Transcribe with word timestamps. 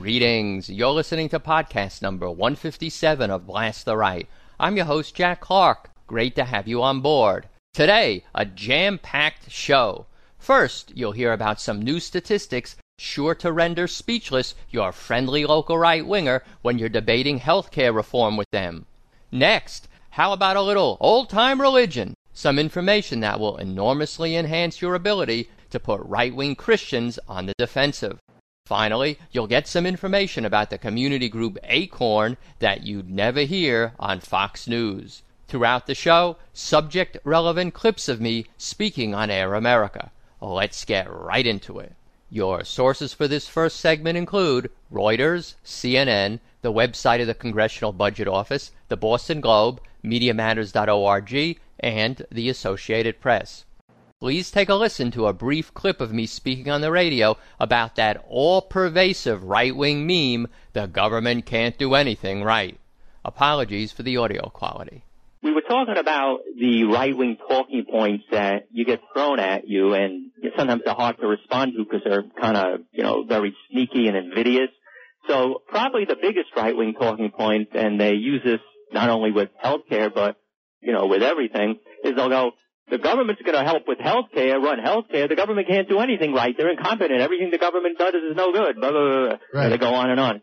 Greetings. 0.00 0.70
You're 0.70 0.90
listening 0.90 1.28
to 1.30 1.40
podcast 1.40 2.00
number 2.00 2.30
157 2.30 3.30
of 3.30 3.46
Blast 3.46 3.84
the 3.84 3.96
Right. 3.98 4.26
I'm 4.58 4.76
your 4.76 4.86
host, 4.86 5.14
Jack 5.14 5.40
Clark. 5.42 5.90
Great 6.06 6.34
to 6.36 6.44
have 6.44 6.66
you 6.66 6.82
on 6.82 7.02
board. 7.02 7.48
Today, 7.74 8.24
a 8.34 8.46
jam 8.46 8.98
packed 8.98 9.50
show. 9.50 10.06
First, 10.38 10.92
you'll 10.94 11.12
hear 11.12 11.32
about 11.34 11.60
some 11.60 11.82
new 11.82 12.00
statistics 12.00 12.76
sure 13.14 13.34
to 13.34 13.52
render 13.52 13.86
speechless 13.86 14.54
your 14.70 14.92
friendly 14.92 15.44
local 15.44 15.78
right 15.78 16.06
winger 16.06 16.42
when 16.62 16.78
you're 16.78 16.88
debating 16.88 17.40
healthcare 17.40 17.94
reform 17.94 18.36
with 18.36 18.50
them. 18.50 18.86
Next, 19.30 19.88
how 20.10 20.32
about 20.32 20.56
a 20.56 20.62
little 20.62 20.96
old 21.00 21.28
time 21.28 21.60
religion? 21.60 22.14
Some 22.32 22.58
information 22.58 23.20
that 23.20 23.38
will 23.38 23.56
enormously 23.56 24.36
enhance 24.36 24.82
your 24.82 24.94
ability 24.94 25.48
to 25.70 25.80
put 25.80 26.00
right 26.04 26.34
wing 26.34 26.54
Christians 26.54 27.18
on 27.28 27.46
the 27.46 27.54
defensive. 27.58 28.18
Finally, 28.66 29.18
you'll 29.30 29.46
get 29.46 29.68
some 29.68 29.86
information 29.86 30.44
about 30.44 30.70
the 30.70 30.78
community 30.78 31.28
group 31.28 31.58
Acorn 31.64 32.36
that 32.60 32.82
you'd 32.82 33.10
never 33.10 33.40
hear 33.40 33.92
on 33.98 34.20
Fox 34.20 34.66
News. 34.66 35.22
Throughout 35.46 35.86
the 35.86 35.94
show, 35.94 36.36
subject 36.52 37.18
relevant 37.24 37.74
clips 37.74 38.08
of 38.08 38.20
me 38.20 38.46
speaking 38.56 39.14
on 39.14 39.30
Air 39.30 39.54
America. 39.54 40.10
Let's 40.40 40.84
get 40.84 41.12
right 41.12 41.46
into 41.46 41.78
it. 41.78 41.94
Your 42.34 42.64
sources 42.64 43.14
for 43.14 43.28
this 43.28 43.46
first 43.46 43.76
segment 43.76 44.18
include 44.18 44.72
Reuters, 44.92 45.54
CNN, 45.64 46.40
the 46.62 46.72
website 46.72 47.20
of 47.20 47.28
the 47.28 47.32
Congressional 47.32 47.92
Budget 47.92 48.26
Office, 48.26 48.72
the 48.88 48.96
Boston 48.96 49.40
Globe, 49.40 49.80
MediaMatters.org, 50.02 51.60
and 51.78 52.26
the 52.32 52.48
Associated 52.48 53.20
Press. 53.20 53.64
Please 54.18 54.50
take 54.50 54.68
a 54.68 54.74
listen 54.74 55.12
to 55.12 55.28
a 55.28 55.32
brief 55.32 55.72
clip 55.74 56.00
of 56.00 56.12
me 56.12 56.26
speaking 56.26 56.68
on 56.68 56.80
the 56.80 56.90
radio 56.90 57.38
about 57.60 57.94
that 57.94 58.24
all 58.28 58.62
pervasive 58.62 59.44
right 59.44 59.76
wing 59.76 60.04
meme 60.04 60.50
the 60.72 60.86
government 60.86 61.46
can't 61.46 61.78
do 61.78 61.94
anything 61.94 62.42
right. 62.42 62.80
Apologies 63.24 63.92
for 63.92 64.02
the 64.02 64.16
audio 64.16 64.48
quality. 64.48 65.04
We 65.44 65.52
were 65.52 65.60
talking 65.60 65.98
about 65.98 66.38
the 66.58 66.84
right 66.84 67.14
wing 67.14 67.36
talking 67.36 67.84
points 67.84 68.24
that 68.30 68.66
you 68.72 68.86
get 68.86 69.00
thrown 69.12 69.38
at 69.38 69.68
you, 69.68 69.92
and 69.92 70.30
sometimes 70.56 70.80
they're 70.86 70.94
hard 70.94 71.18
to 71.20 71.26
respond 71.26 71.74
to 71.76 71.84
because 71.84 72.00
they're 72.02 72.24
kind 72.40 72.56
of, 72.56 72.80
you 72.92 73.02
know, 73.02 73.24
very 73.24 73.54
sneaky 73.70 74.08
and 74.08 74.16
invidious. 74.16 74.70
So 75.28 75.62
probably 75.68 76.06
the 76.06 76.16
biggest 76.16 76.48
right 76.56 76.74
wing 76.74 76.94
talking 76.98 77.30
point, 77.30 77.68
and 77.74 78.00
they 78.00 78.14
use 78.14 78.40
this 78.42 78.60
not 78.90 79.10
only 79.10 79.32
with 79.32 79.50
healthcare, 79.62 80.12
but, 80.12 80.36
you 80.80 80.94
know, 80.94 81.06
with 81.06 81.22
everything, 81.22 81.78
is 82.04 82.16
they'll 82.16 82.30
go, 82.30 82.52
the 82.90 82.98
government's 82.98 83.42
going 83.42 83.58
to 83.58 83.64
help 83.64 83.86
with 83.86 83.98
health 83.98 84.26
care, 84.34 84.58
run 84.58 84.78
health 84.78 85.06
care. 85.10 85.28
The 85.28 85.36
government 85.36 85.68
can't 85.68 85.88
do 85.88 85.98
anything 85.98 86.32
right. 86.32 86.54
They're 86.56 86.70
incompetent. 86.70 87.20
Everything 87.20 87.50
the 87.50 87.58
government 87.58 87.98
does 87.98 88.14
is 88.14 88.34
no 88.34 88.50
good. 88.52 88.76
Blah, 88.76 88.90
blah, 88.90 89.00
blah, 89.00 89.28
blah. 89.28 89.38
Right. 89.52 89.64
And 89.64 89.72
they 89.72 89.78
go 89.78 89.92
on 89.92 90.10
and 90.10 90.20
on. 90.20 90.42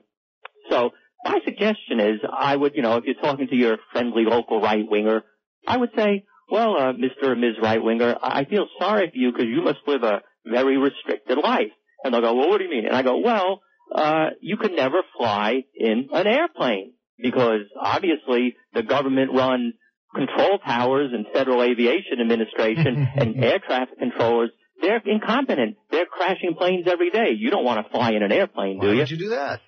So 0.69 0.91
my 1.23 1.39
suggestion 1.45 2.00
is 2.00 2.19
I 2.31 2.55
would, 2.55 2.73
you 2.75 2.81
know, 2.81 2.97
if 2.97 3.03
you're 3.05 3.16
talking 3.16 3.47
to 3.47 3.55
your 3.55 3.77
friendly 3.91 4.23
local 4.25 4.59
right 4.61 4.83
winger, 4.89 5.23
I 5.67 5.78
would 5.78 5.91
say, 5.95 6.25
well, 6.50 6.75
uh, 6.78 6.94
Mr. 6.94 7.30
or 7.30 7.36
Ms. 7.36 7.55
Right 7.61 7.81
winger, 7.81 8.16
I 8.22 8.45
feel 8.45 8.67
sorry 8.80 9.09
for 9.09 9.17
you 9.17 9.31
because 9.31 9.47
you 9.47 9.61
must 9.63 9.80
live 9.88 10.03
a 10.03 10.22
very 10.45 10.78
restricted 10.78 11.38
life. 11.38 11.72
And 12.03 12.13
they'll 12.13 12.22
go, 12.22 12.33
well, 12.36 12.50
what 12.50 12.58
do 12.58 12.63
you 12.66 12.69
mean? 12.72 12.86
And 12.88 12.95
I 12.95 13.03
go, 13.03 13.19
well, 13.19 13.61
uh, 13.95 14.31
you 14.41 14.58
can 14.58 14.75
never 14.75 14.97
fly 15.17 15.63
in 15.75 16.09
an 16.11 16.28
airplane 16.28 16.94
because 17.19 17.61
obviously 17.80 18.56
the 18.74 18.84
government 18.84 19.31
run 19.34 19.74
control 20.16 20.57
towers 20.66 21.12
and 21.13 21.25
Federal 21.34 21.62
Aviation 21.62 22.19
Administration 22.19 23.07
and 23.16 23.41
air 23.44 23.59
traffic 23.66 24.00
controllers, 24.00 24.50
they're 24.81 25.01
incompetent. 25.06 25.78
They're 25.91 26.07
crashing 26.07 26.56
planes 26.57 26.88
every 26.91 27.12
day. 27.12 27.29
You 27.38 27.51
don't 27.51 27.63
want 27.63 27.85
to 27.85 27.91
fly 27.91 28.12
in 28.12 28.24
an 28.24 28.31
airplane, 28.31 28.78
Why 28.79 28.85
do 28.88 28.91
you? 28.94 28.97
would 29.00 29.12
you 29.12 29.18
do 29.18 29.29
that? 29.29 29.62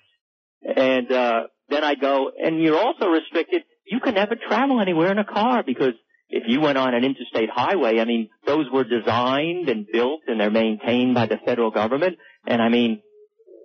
And 0.76 1.10
uh, 1.12 1.42
then 1.68 1.84
I 1.84 1.94
go, 1.94 2.30
and 2.42 2.60
you're 2.62 2.78
also 2.78 3.06
restricted. 3.08 3.62
You 3.86 4.00
can 4.00 4.14
never 4.14 4.34
travel 4.36 4.80
anywhere 4.80 5.10
in 5.10 5.18
a 5.18 5.24
car 5.24 5.62
because 5.64 5.94
if 6.28 6.44
you 6.46 6.60
went 6.60 6.78
on 6.78 6.94
an 6.94 7.04
interstate 7.04 7.50
highway, 7.50 8.00
I 8.00 8.04
mean, 8.04 8.28
those 8.46 8.66
were 8.72 8.84
designed 8.84 9.68
and 9.68 9.86
built 9.90 10.22
and 10.26 10.40
they're 10.40 10.50
maintained 10.50 11.14
by 11.14 11.26
the 11.26 11.38
federal 11.44 11.70
government. 11.70 12.16
And 12.46 12.60
I 12.62 12.68
mean, 12.70 13.02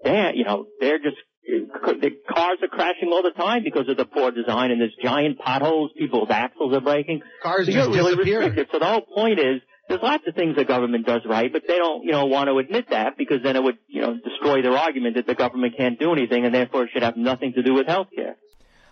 they're, 0.04 0.34
you 0.36 0.44
know, 0.44 0.66
they're 0.80 1.00
just, 1.00 1.18
the 1.48 2.12
cars 2.30 2.60
are 2.62 2.68
crashing 2.68 3.10
all 3.12 3.24
the 3.24 3.32
time 3.32 3.64
because 3.64 3.88
of 3.90 3.98
the 3.98 4.06
poor 4.06 4.32
design 4.32 4.72
and 4.72 4.80
there's 4.80 4.96
giant 5.02 5.40
potholes, 5.40 5.92
people's 5.98 6.30
axles 6.30 6.74
are 6.76 6.82
breaking. 6.82 7.22
Cars 7.42 7.66
So 7.66 7.72
just 7.72 7.90
you're 7.90 7.98
really 7.98 8.16
disappear. 8.16 8.40
restricted. 8.40 8.68
So 8.72 8.80
the 8.80 8.86
whole 8.86 9.02
point 9.02 9.40
is, 9.40 9.62
there's 9.90 10.04
lots 10.04 10.24
of 10.28 10.36
things 10.36 10.56
the 10.56 10.66
government 10.66 11.06
does 11.08 11.22
right, 11.26 11.52
but 11.52 11.64
they 11.68 11.78
don't, 11.78 12.04
you 12.04 12.12
know, 12.12 12.28
want 12.28 12.48
to 12.48 12.60
admit 12.60 12.92
that 12.92 13.18
because 13.18 13.42
then 13.44 13.56
it 13.56 13.64
would, 13.64 13.80
you 13.88 14.02
know, 14.02 14.16
destroy 14.24 14.62
their 14.62 14.78
argument 14.78 15.16
that 15.16 15.26
the 15.26 15.34
government 15.34 15.76
can't 15.76 16.00
do 16.00 16.14
anything 16.14 16.46
and 16.46 16.54
therefore 16.54 16.84
it 16.84 16.92
should 16.94 17.02
have 17.02 17.18
nothing 17.18 17.54
to 17.54 17.64
do 17.64 17.74
with 17.74 17.88
health 17.88 18.08
care. 18.16 18.36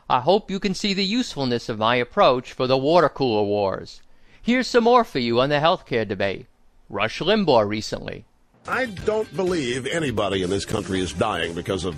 I 0.09 0.21
hope 0.21 0.49
you 0.49 0.59
can 0.59 0.73
see 0.73 0.95
the 0.95 1.05
usefulness 1.05 1.69
of 1.69 1.77
my 1.77 1.97
approach 1.97 2.51
for 2.51 2.65
the 2.65 2.77
water 2.77 3.09
cooler 3.09 3.43
wars. 3.43 4.01
Here's 4.41 4.67
some 4.67 4.85
more 4.85 5.03
for 5.03 5.19
you 5.19 5.39
on 5.39 5.49
the 5.49 5.59
healthcare 5.59 6.07
debate. 6.07 6.47
Rush 6.89 7.19
Limbaugh 7.19 7.67
recently. 7.67 8.25
I 8.67 8.85
don't 8.85 9.33
believe 9.35 9.85
anybody 9.85 10.41
in 10.41 10.49
this 10.49 10.65
country 10.65 10.99
is 10.99 11.13
dying 11.13 11.53
because 11.53 11.85
of 11.85 11.95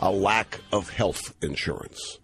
a 0.00 0.10
lack 0.10 0.60
of 0.72 0.88
health 0.88 1.34
insurance. 1.42 2.18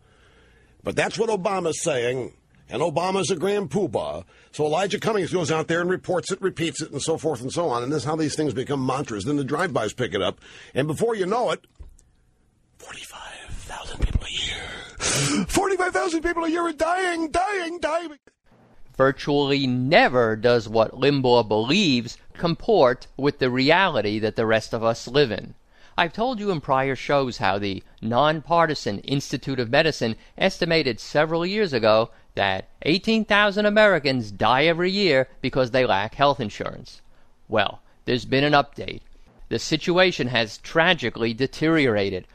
But 0.83 0.97
that's 0.97 1.19
what 1.19 1.29
Obama's 1.29 1.83
saying, 1.83 2.33
and 2.69 2.83
Obama's 2.83 3.31
a 3.31 3.37
grand 3.37 3.71
poobah. 3.71 4.25
So 4.53 4.65
Elijah 4.65 4.99
Cummings 4.99 5.33
goes 5.33 5.51
out 5.51 5.69
there 5.69 5.81
and 5.81 5.91
reports 5.91 6.31
it, 6.33 6.41
repeats 6.41 6.83
it, 6.83 6.91
and 6.91 7.01
so 7.01 7.17
forth 7.17 7.41
and 7.41 7.53
so 7.53 7.69
on. 7.69 7.83
And 7.83 7.93
this 7.93 7.99
is 7.99 8.05
how 8.05 8.17
these 8.17 8.35
things 8.35 8.55
become 8.55 8.85
mantras. 8.85 9.25
Then 9.25 9.37
the 9.37 9.45
drive-bys 9.45 9.93
pick 9.93 10.15
it 10.15 10.23
up, 10.23 10.41
and 10.75 10.87
before 10.87 11.15
you 11.15 11.27
know 11.27 11.51
it, 11.51 11.67
45,000 12.79 14.01
people 14.01 14.23
a 14.25 14.31
year. 14.31 15.47
45,000 15.49 16.23
people 16.23 16.45
a 16.45 16.51
year 16.51 16.63
are 16.63 16.73
dying, 16.73 17.31
dying, 17.31 17.79
dying. 17.79 18.19
Virtually 18.97 19.67
never 19.67 20.37
does 20.37 20.69
what 20.69 20.93
Limbaugh 20.93 21.47
believes 21.47 22.17
comport 22.33 23.07
with 23.17 23.39
the 23.39 23.51
reality 23.51 24.19
that 24.19 24.37
the 24.37 24.47
rest 24.47 24.73
of 24.73 24.83
us 24.83 25.07
live 25.07 25.31
in. 25.31 25.55
I've 25.99 26.13
told 26.13 26.41
you 26.41 26.51
in 26.51 26.61
prior 26.61 26.95
shows 26.95 27.39
how 27.39 27.59
the 27.59 27.83
nonpartisan 28.03 28.99
Institute 29.01 29.59
of 29.59 29.71
Medicine 29.71 30.17
estimated 30.37 31.01
several 31.01 31.47
years 31.47 31.73
ago 31.73 32.11
that 32.37 32.69
18,000 32.83 33.67
Americans 33.67 34.31
die 34.31 34.65
every 34.65 34.91
year 34.91 35.29
because 35.41 35.73
they 35.73 35.85
lack 35.85 36.15
health 36.15 36.39
insurance. 36.39 37.03
Well, 37.49 37.81
there's 38.05 38.25
been 38.25 38.45
an 38.45 38.53
update. 38.53 39.01
The 39.49 39.59
situation 39.59 40.29
has 40.29 40.59
tragically 40.59 41.35
deteriorated. 41.35 42.27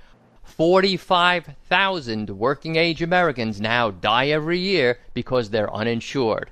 45,000 0.44 2.30
working 2.32 2.76
age 2.76 3.02
Americans 3.02 3.62
now 3.62 3.90
die 3.90 4.28
every 4.28 4.60
year 4.60 5.00
because 5.14 5.50
they're 5.50 5.74
uninsured. 5.74 6.52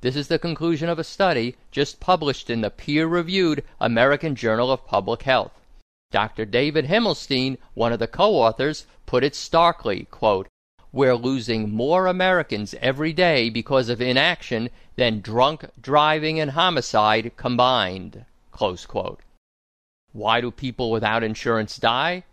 This 0.00 0.14
is 0.14 0.28
the 0.28 0.38
conclusion 0.38 0.88
of 0.88 0.98
a 0.98 1.04
study 1.04 1.56
just 1.70 1.98
published 1.98 2.50
in 2.50 2.60
the 2.60 2.70
peer 2.70 3.06
reviewed 3.06 3.64
American 3.80 4.34
Journal 4.34 4.70
of 4.70 4.86
Public 4.86 5.22
Health. 5.22 5.52
Dr. 6.10 6.44
David 6.44 6.86
Himmelstein, 6.86 7.58
one 7.74 7.92
of 7.92 7.98
the 7.98 8.06
co 8.06 8.34
authors, 8.34 8.86
put 9.06 9.24
it 9.24 9.34
starkly 9.34 10.06
quote, 10.10 10.48
We're 10.90 11.16
losing 11.16 11.70
more 11.70 12.06
Americans 12.06 12.74
every 12.80 13.12
day 13.12 13.50
because 13.50 13.90
of 13.90 14.00
inaction 14.00 14.70
than 14.96 15.20
drunk 15.20 15.66
driving 15.78 16.40
and 16.40 16.52
homicide 16.52 17.32
combined. 17.36 18.24
Why 20.12 20.40
do 20.40 20.50
people 20.50 20.90
without 20.90 21.22
insurance 21.22 21.76
die? 21.76 22.24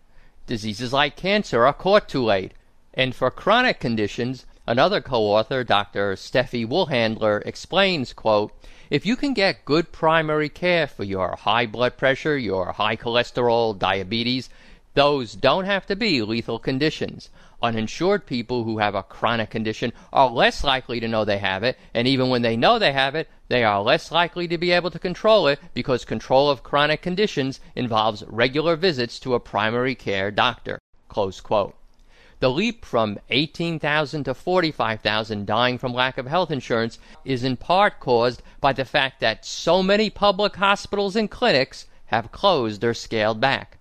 Diseases 0.48 0.94
like 0.94 1.18
cancer 1.18 1.66
are 1.66 1.74
caught 1.74 2.08
too 2.08 2.24
late. 2.24 2.54
And 2.94 3.14
for 3.14 3.30
chronic 3.30 3.82
conditions, 3.82 4.46
another 4.66 5.02
co-author, 5.02 5.66
Dr. 5.66 6.16
Steffie 6.16 6.66
Woolhandler, 6.66 7.46
explains, 7.46 8.14
quote, 8.14 8.54
if 8.90 9.06
you 9.06 9.18
can 9.18 9.34
get 9.34 9.66
good 9.66 9.92
primary 9.92 10.48
care 10.48 10.88
for 10.88 11.04
your 11.04 11.36
high 11.36 11.66
blood 11.66 11.98
pressure, 11.98 12.38
your 12.38 12.72
high 12.72 12.96
cholesterol, 12.96 13.78
diabetes, 13.78 14.50
those 14.94 15.34
don't 15.34 15.66
have 15.66 15.86
to 15.88 15.96
be 15.96 16.22
lethal 16.22 16.58
conditions. 16.58 17.30
Uninsured 17.66 18.28
people 18.28 18.64
who 18.64 18.78
have 18.78 18.94
a 18.94 19.02
chronic 19.02 19.50
condition 19.50 19.92
are 20.14 20.30
less 20.30 20.64
likely 20.64 21.00
to 21.00 21.08
know 21.08 21.26
they 21.26 21.40
have 21.40 21.64
it, 21.64 21.80
and 21.96 22.08
even 22.08 22.30
when 22.30 22.44
they 22.44 22.56
know 22.56 22.78
they 22.78 22.92
have 22.92 23.16
it, 23.16 23.28
they 23.48 23.64
are 23.64 23.82
less 23.82 24.12
likely 24.12 24.48
to 24.48 24.56
be 24.56 24.70
able 24.70 24.92
to 24.92 25.00
control 25.00 25.48
it 25.48 25.60
because 25.74 26.06
control 26.06 26.48
of 26.48 26.62
chronic 26.62 27.02
conditions 27.02 27.60
involves 27.76 28.24
regular 28.28 28.76
visits 28.76 29.18
to 29.18 29.34
a 29.34 29.40
primary 29.40 29.96
care 29.96 30.30
doctor. 30.30 30.78
The 31.10 32.52
leap 32.52 32.86
from 32.86 33.18
18,000 33.32 34.26
to 34.26 34.36
45,000 34.36 35.48
dying 35.48 35.80
from 35.80 35.92
lack 35.92 36.20
of 36.20 36.28
health 36.28 36.52
insurance 36.52 37.00
is 37.24 37.44
in 37.44 37.58
part 37.58 38.00
caused 38.00 38.44
by 38.62 38.74
the 38.74 38.86
fact 38.86 39.22
that 39.22 39.44
so 39.44 39.82
many 39.82 40.12
public 40.12 40.58
hospitals 40.58 41.16
and 41.16 41.32
clinics 41.32 41.88
have 42.06 42.32
closed 42.32 42.84
or 42.84 42.94
scaled 42.94 43.42
back. 43.42 43.80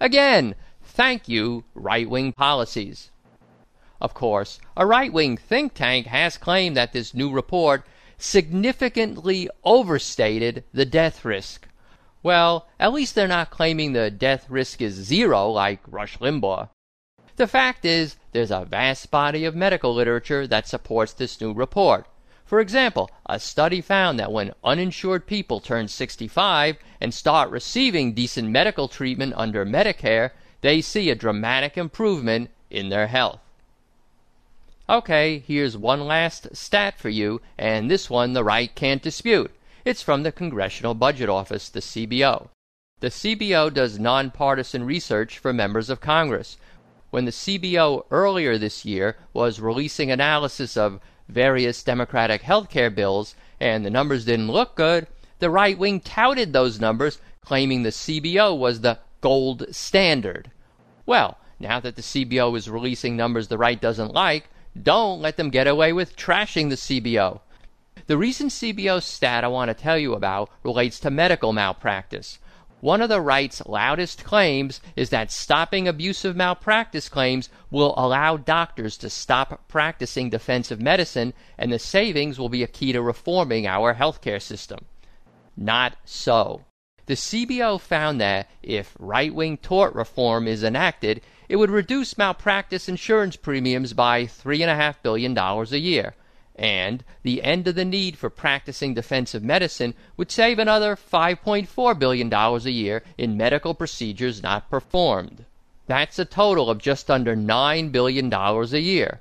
Again, 0.00 0.54
thank 0.82 1.28
you, 1.28 1.64
right 1.74 2.08
wing 2.08 2.32
policies. 2.32 3.10
Of 4.00 4.12
course, 4.12 4.60
a 4.76 4.86
right 4.86 5.12
wing 5.12 5.36
think 5.36 5.72
tank 5.72 6.06
has 6.06 6.36
claimed 6.36 6.76
that 6.76 6.92
this 6.92 7.14
new 7.14 7.30
report 7.30 7.86
significantly 8.18 9.48
overstated 9.64 10.64
the 10.72 10.84
death 10.84 11.24
risk. 11.24 11.66
Well, 12.22 12.66
at 12.78 12.92
least 12.92 13.14
they're 13.14 13.26
not 13.26 13.50
claiming 13.50 13.92
the 13.92 14.10
death 14.10 14.50
risk 14.50 14.82
is 14.82 14.94
zero 14.94 15.48
like 15.48 15.80
Rush 15.86 16.18
Limbaugh. 16.18 16.68
The 17.36 17.46
fact 17.46 17.84
is, 17.84 18.16
there's 18.32 18.50
a 18.50 18.64
vast 18.64 19.10
body 19.10 19.44
of 19.44 19.54
medical 19.54 19.94
literature 19.94 20.46
that 20.46 20.68
supports 20.68 21.12
this 21.12 21.40
new 21.40 21.52
report. 21.52 22.06
For 22.44 22.60
example, 22.60 23.10
a 23.26 23.40
study 23.40 23.80
found 23.80 24.20
that 24.20 24.32
when 24.32 24.54
uninsured 24.62 25.26
people 25.26 25.60
turn 25.60 25.88
65 25.88 26.76
and 27.00 27.12
start 27.12 27.50
receiving 27.50 28.12
decent 28.12 28.48
medical 28.50 28.88
treatment 28.88 29.34
under 29.36 29.64
Medicare, 29.64 30.30
they 30.60 30.80
see 30.80 31.10
a 31.10 31.14
dramatic 31.14 31.76
improvement 31.76 32.50
in 32.70 32.88
their 32.88 33.06
health. 33.06 33.40
Okay, 34.88 35.42
here's 35.44 35.76
one 35.76 36.06
last 36.06 36.54
stat 36.54 36.96
for 36.96 37.08
you, 37.08 37.40
and 37.58 37.90
this 37.90 38.08
one 38.08 38.34
the 38.34 38.44
right 38.44 38.72
can't 38.72 39.02
dispute. 39.02 39.50
It's 39.84 40.00
from 40.00 40.22
the 40.22 40.30
Congressional 40.30 40.94
Budget 40.94 41.28
Office, 41.28 41.68
the 41.68 41.80
CBO. 41.80 42.50
The 43.00 43.08
CBO 43.08 43.74
does 43.74 43.98
nonpartisan 43.98 44.84
research 44.84 45.38
for 45.38 45.52
members 45.52 45.90
of 45.90 46.00
Congress. 46.00 46.56
When 47.10 47.24
the 47.24 47.32
CBO 47.32 48.04
earlier 48.12 48.58
this 48.58 48.84
year 48.84 49.16
was 49.32 49.58
releasing 49.58 50.12
analysis 50.12 50.76
of 50.76 51.00
various 51.28 51.82
Democratic 51.82 52.42
health 52.42 52.70
care 52.70 52.90
bills 52.90 53.34
and 53.58 53.84
the 53.84 53.90
numbers 53.90 54.24
didn't 54.24 54.52
look 54.52 54.76
good, 54.76 55.08
the 55.40 55.50
right 55.50 55.76
wing 55.76 55.98
touted 55.98 56.52
those 56.52 56.78
numbers, 56.78 57.18
claiming 57.44 57.82
the 57.82 57.90
CBO 57.90 58.56
was 58.56 58.82
the 58.82 59.00
gold 59.20 59.66
standard. 59.74 60.52
Well, 61.06 61.38
now 61.58 61.80
that 61.80 61.96
the 61.96 62.02
CBO 62.02 62.56
is 62.56 62.70
releasing 62.70 63.16
numbers 63.16 63.48
the 63.48 63.58
right 63.58 63.80
doesn't 63.80 64.14
like, 64.14 64.48
don't 64.82 65.20
let 65.20 65.36
them 65.36 65.50
get 65.50 65.66
away 65.66 65.92
with 65.92 66.16
trashing 66.16 66.68
the 66.68 66.76
CBO. 66.76 67.40
The 68.06 68.16
recent 68.16 68.52
CBO 68.52 69.02
stat 69.02 69.42
I 69.42 69.48
want 69.48 69.68
to 69.68 69.74
tell 69.74 69.98
you 69.98 70.14
about 70.14 70.50
relates 70.62 71.00
to 71.00 71.10
medical 71.10 71.52
malpractice. 71.52 72.38
One 72.80 73.00
of 73.00 73.08
the 73.08 73.20
right's 73.20 73.64
loudest 73.66 74.22
claims 74.22 74.80
is 74.94 75.10
that 75.10 75.32
stopping 75.32 75.88
abusive 75.88 76.36
malpractice 76.36 77.08
claims 77.08 77.48
will 77.70 77.94
allow 77.96 78.36
doctors 78.36 78.96
to 78.98 79.10
stop 79.10 79.66
practicing 79.66 80.30
defensive 80.30 80.80
medicine, 80.80 81.32
and 81.56 81.72
the 81.72 81.78
savings 81.78 82.38
will 82.38 82.50
be 82.50 82.62
a 82.62 82.68
key 82.68 82.92
to 82.92 83.00
reforming 83.00 83.66
our 83.66 83.94
healthcare 83.94 84.40
system. 84.40 84.84
Not 85.56 85.96
so. 86.04 86.64
The 87.06 87.14
CBO 87.14 87.80
found 87.80 88.20
that 88.20 88.50
if 88.62 88.94
right 88.98 89.34
wing 89.34 89.56
tort 89.56 89.94
reform 89.94 90.46
is 90.46 90.62
enacted, 90.62 91.22
it 91.48 91.56
would 91.56 91.70
reduce 91.70 92.18
malpractice 92.18 92.88
insurance 92.88 93.36
premiums 93.36 93.92
by 93.92 94.24
$3.5 94.24 94.96
billion 95.02 95.36
a 95.36 95.64
year. 95.76 96.14
And 96.56 97.04
the 97.22 97.42
end 97.42 97.68
of 97.68 97.74
the 97.74 97.84
need 97.84 98.16
for 98.16 98.30
practicing 98.30 98.94
defensive 98.94 99.42
medicine 99.42 99.94
would 100.16 100.30
save 100.30 100.58
another 100.58 100.96
$5.4 100.96 101.98
billion 101.98 102.32
a 102.32 102.58
year 102.70 103.02
in 103.18 103.36
medical 103.36 103.74
procedures 103.74 104.42
not 104.42 104.70
performed. 104.70 105.44
That's 105.86 106.18
a 106.18 106.24
total 106.24 106.70
of 106.70 106.78
just 106.78 107.10
under 107.10 107.36
$9 107.36 107.92
billion 107.92 108.32
a 108.32 108.78
year. 108.78 109.20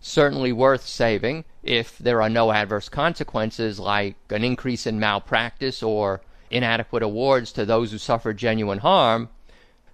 Certainly 0.00 0.52
worth 0.52 0.86
saving 0.86 1.44
if 1.62 1.96
there 1.96 2.20
are 2.20 2.28
no 2.28 2.52
adverse 2.52 2.88
consequences 2.88 3.78
like 3.78 4.16
an 4.28 4.44
increase 4.44 4.86
in 4.86 5.00
malpractice 5.00 5.82
or 5.82 6.20
inadequate 6.50 7.02
awards 7.02 7.52
to 7.52 7.64
those 7.64 7.92
who 7.92 7.98
suffer 7.98 8.34
genuine 8.34 8.80
harm. 8.80 9.30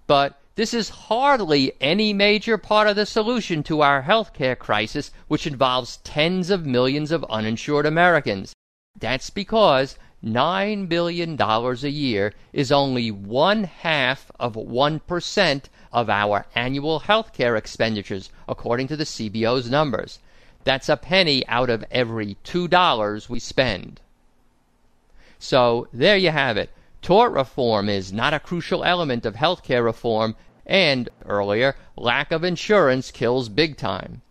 But 0.06 0.39
this 0.60 0.74
is 0.74 0.90
hardly 0.90 1.72
any 1.80 2.12
major 2.12 2.58
part 2.58 2.86
of 2.86 2.94
the 2.94 3.06
solution 3.06 3.62
to 3.62 3.80
our 3.80 4.02
healthcare 4.02 4.58
crisis, 4.58 5.10
which 5.26 5.46
involves 5.46 5.96
tens 6.04 6.50
of 6.50 6.66
millions 6.66 7.10
of 7.10 7.24
uninsured 7.30 7.86
Americans. 7.86 8.52
That's 8.94 9.30
because 9.30 9.96
$9 10.22 10.86
billion 10.86 11.40
a 11.40 11.88
year 11.88 12.34
is 12.52 12.70
only 12.70 13.10
one 13.10 13.64
half 13.64 14.30
of 14.38 14.52
1% 14.52 15.62
of 15.94 16.10
our 16.10 16.44
annual 16.54 17.00
healthcare 17.00 17.56
expenditures, 17.56 18.28
according 18.46 18.86
to 18.88 18.98
the 18.98 19.04
CBO's 19.04 19.70
numbers. 19.70 20.18
That's 20.64 20.90
a 20.90 20.98
penny 20.98 21.42
out 21.48 21.70
of 21.70 21.86
every 21.90 22.36
$2 22.44 23.28
we 23.30 23.38
spend. 23.38 24.02
So 25.38 25.88
there 25.90 26.18
you 26.18 26.32
have 26.32 26.58
it. 26.58 26.68
Tort 27.00 27.32
reform 27.32 27.88
is 27.88 28.12
not 28.12 28.34
a 28.34 28.38
crucial 28.38 28.84
element 28.84 29.24
of 29.24 29.36
healthcare 29.36 29.82
reform 29.82 30.36
and, 30.70 31.08
earlier, 31.26 31.74
lack 31.96 32.30
of 32.30 32.44
insurance 32.44 33.10
kills 33.10 33.48
big 33.48 33.76
time. 33.76 34.22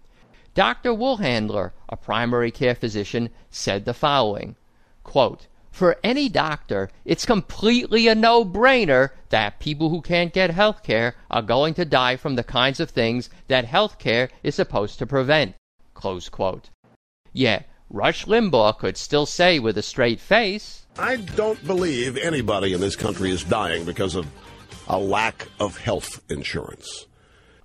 Dr. 0.55 0.91
Woolhandler, 0.91 1.71
a 1.89 1.97
primary 1.97 2.49
care 2.49 2.73
physician, 2.73 3.29
said 3.51 3.85
the 3.85 3.93
following 3.93 4.55
quote, 5.03 5.47
For 5.71 5.97
any 6.03 6.29
doctor, 6.29 6.89
it's 7.03 7.25
completely 7.25 8.07
a 8.07 8.15
no 8.15 8.45
brainer 8.45 9.09
that 9.29 9.59
people 9.59 9.89
who 9.89 10.01
can't 10.01 10.33
get 10.33 10.51
health 10.51 10.81
care 10.81 11.15
are 11.29 11.41
going 11.41 11.73
to 11.75 11.85
die 11.85 12.15
from 12.15 12.35
the 12.35 12.43
kinds 12.43 12.79
of 12.79 12.89
things 12.89 13.29
that 13.47 13.65
health 13.65 13.99
care 13.99 14.29
is 14.41 14.55
supposed 14.55 14.97
to 14.99 15.05
prevent. 15.05 15.55
Close 15.93 16.29
quote. 16.29 16.69
Yet, 17.33 17.67
Rush 17.89 18.25
Limbaugh 18.25 18.77
could 18.77 18.97
still 18.97 19.25
say 19.25 19.59
with 19.59 19.77
a 19.77 19.81
straight 19.81 20.19
face, 20.19 20.85
I 20.97 21.17
don't 21.17 21.65
believe 21.65 22.17
anybody 22.17 22.73
in 22.73 22.81
this 22.81 22.95
country 22.95 23.31
is 23.31 23.43
dying 23.43 23.83
because 23.83 24.15
of 24.15 24.27
a 24.89 24.97
lack 24.97 25.47
of 25.59 25.77
health 25.77 26.21
insurance. 26.29 27.05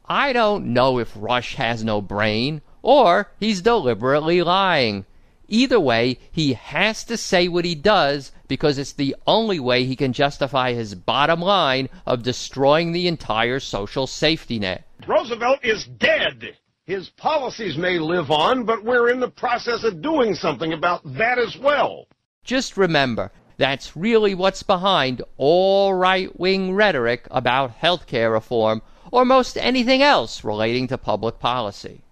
I 0.07 0.35
don't 0.35 0.67
know 0.67 0.99
if 0.99 1.11
Rush 1.17 1.55
has 1.55 1.83
no 1.83 2.03
brain 2.03 2.61
or 2.83 3.31
he's 3.41 3.63
deliberately 3.63 4.43
lying. 4.43 5.07
Either 5.49 5.81
way, 5.81 6.19
he 6.31 6.53
has 6.53 7.05
to 7.05 7.17
say 7.17 7.49
what 7.49 7.65
he 7.65 7.75
does 7.75 8.33
because 8.47 8.79
it's 8.79 8.93
the 8.93 9.17
only 9.27 9.59
way 9.59 9.85
he 9.85 9.97
can 9.97 10.13
justify 10.13 10.73
his 10.73 10.95
bottom 10.95 11.41
line 11.41 11.89
of 12.07 12.23
destroying 12.23 12.93
the 12.93 13.09
entire 13.09 13.61
social 13.61 14.07
safety 14.07 14.59
net. 14.59 14.87
Roosevelt 15.07 15.61
is 15.63 15.87
dead. 15.87 16.57
His 16.87 17.09
policies 17.11 17.79
may 17.79 17.99
live 17.99 18.31
on, 18.31 18.65
but 18.65 18.85
we're 18.85 19.11
in 19.11 19.21
the 19.21 19.31
process 19.31 19.85
of 19.85 20.03
doing 20.03 20.35
something 20.35 20.73
about 20.73 21.01
that 21.17 21.39
as 21.39 21.57
well. 21.57 22.07
Just 22.43 22.77
remember, 22.77 23.33
that's 23.57 23.97
really 23.97 24.35
what's 24.35 24.63
behind 24.63 25.23
all 25.37 25.95
right 25.95 26.39
wing 26.39 26.75
rhetoric 26.75 27.27
about 27.31 27.71
health 27.73 28.07
care 28.07 28.31
reform 28.31 28.83
or 29.11 29.25
most 29.25 29.57
anything 29.59 30.03
else 30.03 30.43
relating 30.43 30.89
to 30.89 30.99
public 30.99 31.39
policy. 31.39 32.03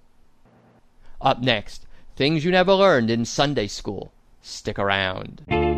Up 1.20 1.40
next, 1.40 1.86
things 2.16 2.44
you 2.44 2.50
never 2.50 2.74
learned 2.74 3.10
in 3.10 3.24
Sunday 3.24 3.66
school. 3.66 4.12
Stick 4.42 4.78
around. 4.78 5.71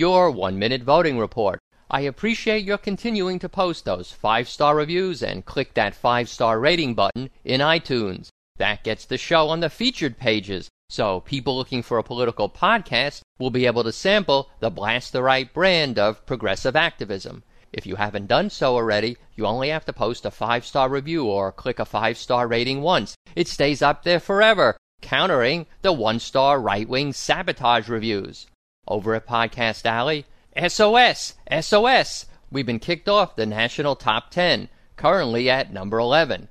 Your 0.00 0.30
one 0.30 0.58
minute 0.58 0.82
voting 0.82 1.18
report. 1.18 1.58
I 1.90 2.00
appreciate 2.00 2.64
your 2.64 2.78
continuing 2.78 3.38
to 3.40 3.50
post 3.50 3.84
those 3.84 4.10
five 4.10 4.48
star 4.48 4.74
reviews 4.74 5.22
and 5.22 5.44
click 5.44 5.74
that 5.74 5.94
five 5.94 6.26
star 6.26 6.58
rating 6.58 6.94
button 6.94 7.28
in 7.44 7.60
iTunes. 7.60 8.28
That 8.56 8.82
gets 8.82 9.04
the 9.04 9.18
show 9.18 9.50
on 9.50 9.60
the 9.60 9.68
featured 9.68 10.16
pages, 10.16 10.70
so 10.88 11.20
people 11.20 11.54
looking 11.54 11.82
for 11.82 11.98
a 11.98 12.02
political 12.02 12.48
podcast 12.48 13.20
will 13.38 13.50
be 13.50 13.66
able 13.66 13.84
to 13.84 13.92
sample 13.92 14.48
the 14.60 14.70
Blast 14.70 15.12
the 15.12 15.22
Right 15.22 15.52
brand 15.52 15.98
of 15.98 16.24
progressive 16.24 16.76
activism. 16.76 17.42
If 17.70 17.84
you 17.84 17.96
haven't 17.96 18.26
done 18.26 18.48
so 18.48 18.76
already, 18.76 19.18
you 19.34 19.44
only 19.44 19.68
have 19.68 19.84
to 19.84 19.92
post 19.92 20.24
a 20.24 20.30
five 20.30 20.64
star 20.64 20.88
review 20.88 21.26
or 21.26 21.52
click 21.52 21.78
a 21.78 21.84
five 21.84 22.16
star 22.16 22.48
rating 22.48 22.80
once. 22.80 23.14
It 23.36 23.48
stays 23.48 23.82
up 23.82 24.04
there 24.04 24.20
forever, 24.20 24.78
countering 25.02 25.66
the 25.82 25.92
one 25.92 26.20
star 26.20 26.58
right 26.58 26.88
wing 26.88 27.12
sabotage 27.12 27.90
reviews 27.90 28.46
over 28.90 29.14
at 29.14 29.24
Podcast 29.24 29.86
Alley. 29.86 30.26
SOS! 30.58 31.34
SOS! 31.60 32.26
We've 32.50 32.66
been 32.66 32.80
kicked 32.80 33.08
off 33.08 33.36
the 33.36 33.46
national 33.46 33.94
top 33.94 34.32
10, 34.32 34.68
currently 34.96 35.48
at 35.48 35.72
number 35.72 36.00
11. 36.00 36.48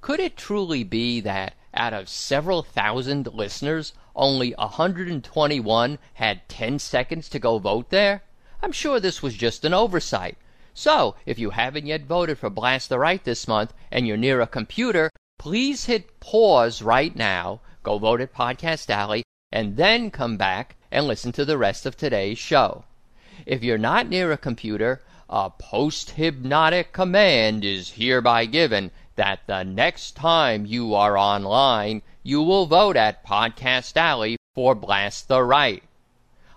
Could 0.00 0.18
it 0.18 0.36
truly 0.36 0.82
be 0.82 1.20
that 1.20 1.54
out 1.72 1.94
of 1.94 2.08
several 2.08 2.64
thousand 2.64 3.32
listeners, 3.32 3.92
only 4.16 4.52
121 4.54 5.98
had 6.14 6.48
10 6.48 6.80
seconds 6.80 7.28
to 7.28 7.38
go 7.38 7.58
vote 7.58 7.90
there? 7.90 8.24
I'm 8.60 8.72
sure 8.72 8.98
this 8.98 9.22
was 9.22 9.36
just 9.36 9.64
an 9.64 9.72
oversight. 9.72 10.36
So, 10.74 11.14
if 11.24 11.38
you 11.38 11.50
haven't 11.50 11.86
yet 11.86 12.02
voted 12.02 12.38
for 12.38 12.50
Blast 12.50 12.88
the 12.88 12.98
Right 12.98 13.22
this 13.22 13.46
month 13.46 13.72
and 13.92 14.08
you're 14.08 14.16
near 14.16 14.40
a 14.40 14.46
computer, 14.48 15.10
please 15.38 15.84
hit 15.84 16.18
pause 16.18 16.82
right 16.82 17.14
now, 17.14 17.60
go 17.84 17.98
vote 17.98 18.20
at 18.20 18.34
Podcast 18.34 18.90
Alley, 18.90 19.22
and 19.56 19.78
then 19.78 20.10
come 20.10 20.36
back 20.36 20.76
and 20.90 21.06
listen 21.06 21.32
to 21.32 21.42
the 21.42 21.56
rest 21.56 21.86
of 21.86 21.96
today's 21.96 22.36
show. 22.36 22.84
If 23.46 23.64
you're 23.64 23.78
not 23.78 24.06
near 24.06 24.30
a 24.30 24.36
computer, 24.36 25.00
a 25.30 25.48
post 25.48 26.10
hypnotic 26.10 26.92
command 26.92 27.64
is 27.64 27.92
hereby 27.92 28.44
given 28.44 28.90
that 29.14 29.40
the 29.46 29.62
next 29.62 30.14
time 30.14 30.66
you 30.66 30.94
are 30.94 31.16
online, 31.16 32.02
you 32.22 32.42
will 32.42 32.66
vote 32.66 32.98
at 32.98 33.24
Podcast 33.24 33.96
Alley 33.96 34.36
for 34.54 34.74
Blast 34.74 35.26
the 35.28 35.42
Right. 35.42 35.82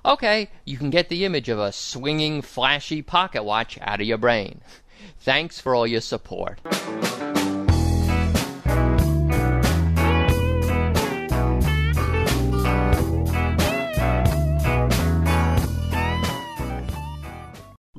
Okay, 0.04 0.50
you 0.66 0.78
can 0.78 0.90
get 0.90 1.08
the 1.08 1.24
image 1.24 1.48
of 1.48 1.58
a 1.58 1.72
swinging, 1.72 2.42
flashy 2.42 3.02
pocket 3.02 3.44
watch 3.44 3.78
out 3.80 4.02
of 4.02 4.08
your 4.08 4.18
brain. 4.18 4.60
Thanks 5.22 5.58
for 5.58 5.74
all 5.74 5.88
your 5.88 6.02
support. 6.02 6.60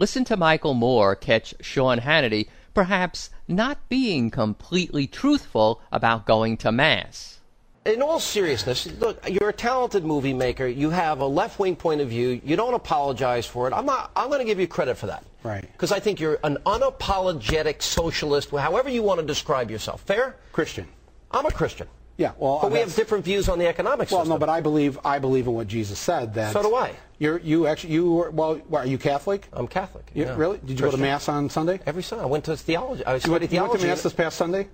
Listen 0.00 0.25
to 0.25 0.37
Michael 0.38 0.73
Moore 0.73 1.14
catch 1.14 1.54
Sean 1.61 2.00
Hannity 2.00 2.49
perhaps 2.73 3.28
not 3.47 3.87
being 3.90 4.30
completely 4.30 5.07
truthful 5.07 5.83
about 5.92 6.25
going 6.25 6.57
to 6.57 6.73
Mass. 6.73 7.40
In 7.85 8.00
all 8.00 8.19
seriousness, 8.19 8.87
look, 8.99 9.23
you're 9.28 9.50
a 9.50 9.52
talented 9.52 10.02
movie 10.02 10.33
maker. 10.33 10.66
You 10.66 10.88
have 10.88 11.21
a 11.21 11.26
left-wing 11.26 11.76
point 11.76 12.00
of 12.00 12.09
view. 12.09 12.40
You 12.42 12.57
don't 12.57 12.73
apologize 12.73 13.45
for 13.45 13.69
it. 13.69 13.75
I'm 13.75 13.85
not. 13.85 14.11
I'm 14.16 14.28
going 14.28 14.38
to 14.38 14.47
give 14.47 14.59
you 14.59 14.66
credit 14.66 14.97
for 14.97 15.09
that. 15.09 15.23
Right. 15.42 15.71
Because 15.71 15.92
I 15.92 16.00
think 16.00 16.19
you're 16.19 16.38
an 16.45 16.57
unapologetic 16.64 17.83
socialist, 17.83 18.50
however 18.52 18.88
you 18.88 19.02
want 19.02 19.21
to 19.21 19.26
describe 19.26 19.71
yourself. 19.71 20.00
Fair? 20.00 20.37
Christian. 20.52 20.88
I'm 21.30 21.45
a 21.45 21.50
Christian. 21.50 21.88
Yeah, 22.20 22.32
well, 22.36 22.58
But 22.60 22.70
we 22.72 22.80
have 22.80 22.94
different 22.94 23.24
views 23.24 23.48
on 23.48 23.58
the 23.58 23.66
economic 23.66 24.10
Well, 24.10 24.20
system. 24.20 24.28
no, 24.34 24.38
but 24.38 24.50
I 24.50 24.60
believe 24.60 24.98
I 25.06 25.18
believe 25.18 25.46
in 25.46 25.54
what 25.54 25.66
Jesus 25.68 25.98
said. 25.98 26.34
That 26.34 26.52
So 26.52 26.62
do 26.62 26.74
I. 26.74 26.92
You're 27.18 27.38
you 27.38 27.66
actually 27.66 27.94
you 27.94 28.12
were 28.12 28.30
well. 28.30 28.60
Are 28.74 28.84
you 28.84 28.98
Catholic? 28.98 29.48
I'm 29.54 29.66
Catholic. 29.66 30.04
You, 30.12 30.24
yeah. 30.24 30.36
Really? 30.36 30.58
Did 30.58 30.78
you 30.78 30.84
go 30.84 30.90
to 30.90 30.98
mass 30.98 31.30
on 31.30 31.48
Sunday? 31.48 31.80
Every 31.86 32.02
Sunday. 32.02 32.24
I 32.24 32.26
went 32.26 32.44
to 32.44 32.58
theology. 32.58 33.06
I 33.06 33.08
You 33.08 33.12
went, 33.14 33.22
studied 33.22 33.32
you 33.32 33.38
went 33.40 33.50
theology. 33.72 33.82
to 33.84 33.88
mass 33.88 34.02
this 34.02 34.12
past 34.12 34.36
Sunday? 34.36 34.68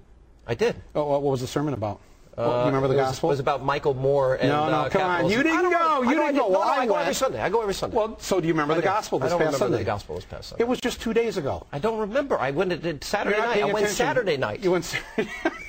I 0.45 0.55
did. 0.57 0.75
Oh, 0.97 1.05
what 1.07 1.23
was 1.23 1.41
the 1.41 1.47
sermon 1.47 1.73
about? 1.73 2.01
Well, 2.37 2.61
you 2.61 2.67
remember 2.67 2.89
the 2.89 2.95
Uh, 2.95 2.99
it 2.99 3.01
was, 3.03 3.11
gospel? 3.13 3.29
It 3.31 3.33
was 3.35 3.41
about 3.41 3.65
Michael 3.65 3.95
Moore 3.95 4.35
and 4.35 4.49
No, 4.49 4.69
no, 4.69 4.77
uh, 4.77 4.89
come 4.89 5.03
on. 5.03 5.31
You 5.31 5.43
didn't 5.45 5.63
go. 5.63 5.71
know. 5.71 6.03
You 6.03 6.09
I 6.11 6.15
didn't 6.15 6.37
go. 6.37 6.49
Well, 6.51 6.63
I 6.63 6.79
I 6.83 6.87
go 6.87 6.97
every 6.97 7.15
Sunday. 7.15 7.41
I 7.41 7.49
go 7.49 7.63
every 7.63 7.75
Sunday. 7.75 7.97
Well, 7.97 8.19
so 8.21 8.41
do 8.41 8.47
you 8.49 8.53
remember 8.55 8.75
I 8.75 8.77
the 8.79 8.83
gospel 8.83 9.19
I 9.19 9.23
this 9.23 9.31
don't 9.31 9.39
past 9.39 9.47
remember 9.55 9.65
Sunday? 9.65 9.79
the 9.79 9.85
gospel 9.85 10.17
this 10.17 10.25
past 10.27 10.49
Sunday. 10.49 10.63
It 10.65 10.69
was 10.69 10.81
just 10.81 11.01
two 11.01 11.15
days 11.15 11.37
ago. 11.39 11.65
I 11.73 11.79
don't 11.79 11.99
remember. 11.99 12.39
I 12.39 12.51
went 12.51 12.73
it 12.73 13.05
Saturday 13.05 13.39
night. 13.39 13.63
I 13.63 13.65
went 13.65 13.77
attention. 13.79 13.95
Saturday 13.97 14.37
night. 14.37 14.63
You 14.65 14.73
went. 14.73 15.01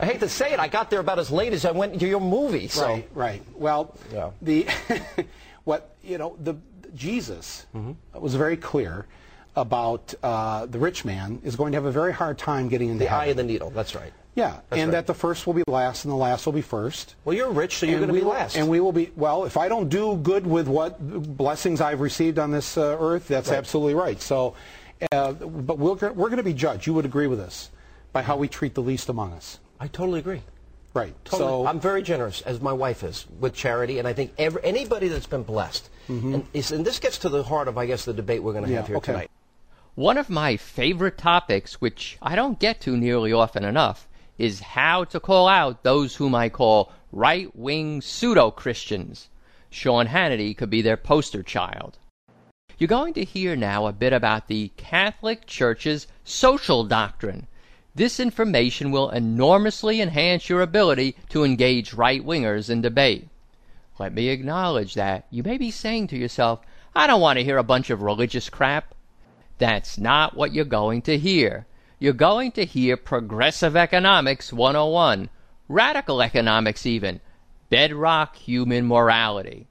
I 0.00 0.06
hate 0.06 0.20
to 0.20 0.28
say 0.28 0.52
it. 0.52 0.58
I 0.60 0.68
got 0.68 0.90
there 0.90 1.00
about 1.00 1.18
as 1.18 1.30
late 1.30 1.52
as 1.52 1.64
I 1.64 1.70
went 1.72 1.98
to 2.00 2.06
your 2.08 2.20
movie. 2.20 2.68
So. 2.68 2.86
Right, 2.86 3.08
right. 3.14 3.42
Well, 3.54 3.94
Yeah. 4.12 4.30
the 4.40 4.66
what 5.64 5.94
you 6.02 6.18
know, 6.18 6.36
the 6.42 6.54
Jesus 6.94 7.66
Mm-hmm. 7.74 8.20
was 8.20 8.34
very 8.34 8.56
clear 8.56 9.06
about 9.56 10.14
uh, 10.22 10.66
the 10.66 10.78
rich 10.78 11.04
man 11.04 11.40
is 11.44 11.56
going 11.56 11.72
to 11.72 11.76
have 11.76 11.84
a 11.84 11.90
very 11.92 12.12
hard 12.12 12.38
time 12.38 12.68
getting 12.68 12.88
into 12.88 13.04
The 13.04 13.12
eye 13.12 13.26
of 13.26 13.36
the 13.36 13.42
needle. 13.44 13.70
That's 13.70 13.94
right. 13.94 14.12
yeah, 14.34 14.60
and 14.70 14.80
right. 14.84 14.90
that 14.92 15.06
the 15.06 15.14
first 15.14 15.46
will 15.46 15.54
be 15.54 15.64
last 15.66 16.04
and 16.04 16.12
the 16.12 16.16
last 16.16 16.46
will 16.46 16.52
be 16.52 16.62
first. 16.62 17.14
Well, 17.24 17.36
you're 17.36 17.50
rich, 17.50 17.76
so 17.78 17.86
you're 17.86 17.98
going 17.98 18.08
to 18.08 18.14
be 18.14 18.20
last. 18.22 18.56
And 18.56 18.68
we 18.68 18.80
will 18.80 18.92
be 18.92 19.10
well. 19.16 19.44
If 19.44 19.56
I 19.56 19.68
don't 19.68 19.88
do 19.88 20.16
good 20.16 20.46
with 20.46 20.68
what 20.68 20.98
blessings 21.36 21.80
I've 21.80 22.00
received 22.00 22.38
on 22.38 22.50
this 22.52 22.76
uh, 22.78 22.96
earth, 23.00 23.28
that's 23.28 23.50
Right. 23.50 23.58
absolutely 23.58 23.94
right. 23.94 24.20
So, 24.22 24.54
uh, 25.12 25.32
but 25.32 25.78
we're 25.78 25.94
we're 26.12 26.28
going 26.28 26.36
to 26.38 26.42
be 26.44 26.54
judged. 26.54 26.86
You 26.86 26.94
would 26.94 27.04
agree 27.04 27.26
with 27.26 27.40
us 27.40 27.70
by 28.12 28.22
how 28.22 28.36
we 28.36 28.48
treat 28.48 28.74
the 28.74 28.82
least 28.82 29.08
among 29.08 29.32
us, 29.32 29.58
I 29.80 29.88
totally 29.88 30.20
agree. 30.20 30.42
right? 30.94 31.14
Totally. 31.24 31.48
So 31.48 31.66
I'm 31.66 31.80
very 31.80 32.02
generous, 32.02 32.42
as 32.42 32.60
my 32.60 32.72
wife 32.72 33.02
is, 33.02 33.26
with 33.38 33.54
charity, 33.54 33.98
and 33.98 34.06
I 34.06 34.12
think 34.12 34.32
every, 34.38 34.62
anybody 34.64 35.08
that's 35.08 35.26
been 35.26 35.42
blessed, 35.42 35.88
mm-hmm. 36.08 36.34
and, 36.34 36.46
is, 36.52 36.70
and 36.70 36.84
this 36.84 36.98
gets 36.98 37.18
to 37.18 37.28
the 37.28 37.42
heart 37.42 37.68
of, 37.68 37.78
I 37.78 37.86
guess, 37.86 38.04
the 38.04 38.12
debate 38.12 38.42
we're 38.42 38.52
going 38.52 38.64
to. 38.64 38.70
Yeah, 38.70 38.78
have 38.78 38.86
here 38.88 38.96
okay. 38.96 39.12
tonight. 39.12 39.30
One 39.94 40.18
of 40.18 40.30
my 40.30 40.56
favorite 40.56 41.18
topics, 41.18 41.80
which 41.80 42.18
I 42.22 42.36
don't 42.36 42.58
get 42.58 42.80
to 42.82 42.96
nearly 42.96 43.32
often 43.32 43.64
enough, 43.64 44.08
is 44.38 44.60
how 44.60 45.04
to 45.04 45.20
call 45.20 45.48
out 45.48 45.82
those 45.82 46.16
whom 46.16 46.34
I 46.34 46.48
call 46.48 46.92
right 47.12 47.54
wing 47.56 48.00
pseudo 48.00 48.50
Christians. 48.50 49.28
Sean 49.68 50.06
Hannity 50.06 50.56
could 50.56 50.70
be 50.70 50.82
their 50.82 50.96
poster 50.96 51.42
child. 51.42 51.98
You're 52.78 52.88
going 52.88 53.14
to 53.14 53.24
hear 53.24 53.56
now 53.56 53.86
a 53.86 53.92
bit 53.92 54.12
about 54.12 54.48
the 54.48 54.72
Catholic 54.76 55.46
Church's 55.46 56.06
social 56.24 56.84
doctrine. 56.84 57.46
This 57.94 58.20
information 58.20 58.90
will 58.90 59.10
enormously 59.10 60.00
enhance 60.00 60.48
your 60.48 60.62
ability 60.62 61.16
to 61.30 61.44
engage 61.44 61.92
right 61.92 62.24
wingers 62.24 62.70
in 62.70 62.80
debate. 62.80 63.28
Let 63.98 64.14
me 64.14 64.28
acknowledge 64.28 64.94
that 64.94 65.26
you 65.30 65.42
may 65.42 65.58
be 65.58 65.70
saying 65.70 66.06
to 66.08 66.16
yourself, 66.16 66.60
I 66.94 67.06
don't 67.06 67.20
want 67.20 67.38
to 67.38 67.44
hear 67.44 67.58
a 67.58 67.62
bunch 67.62 67.90
of 67.90 68.02
religious 68.02 68.48
crap. 68.48 68.94
That's 69.58 69.98
not 69.98 70.36
what 70.36 70.52
you're 70.52 70.64
going 70.64 71.02
to 71.02 71.18
hear. 71.18 71.66
You're 71.98 72.12
going 72.14 72.52
to 72.52 72.64
hear 72.64 72.96
Progressive 72.96 73.76
Economics 73.76 74.52
101, 74.52 75.28
Radical 75.68 76.22
Economics 76.22 76.86
even, 76.86 77.20
Bedrock 77.68 78.36
Human 78.36 78.86
Morality. 78.86 79.66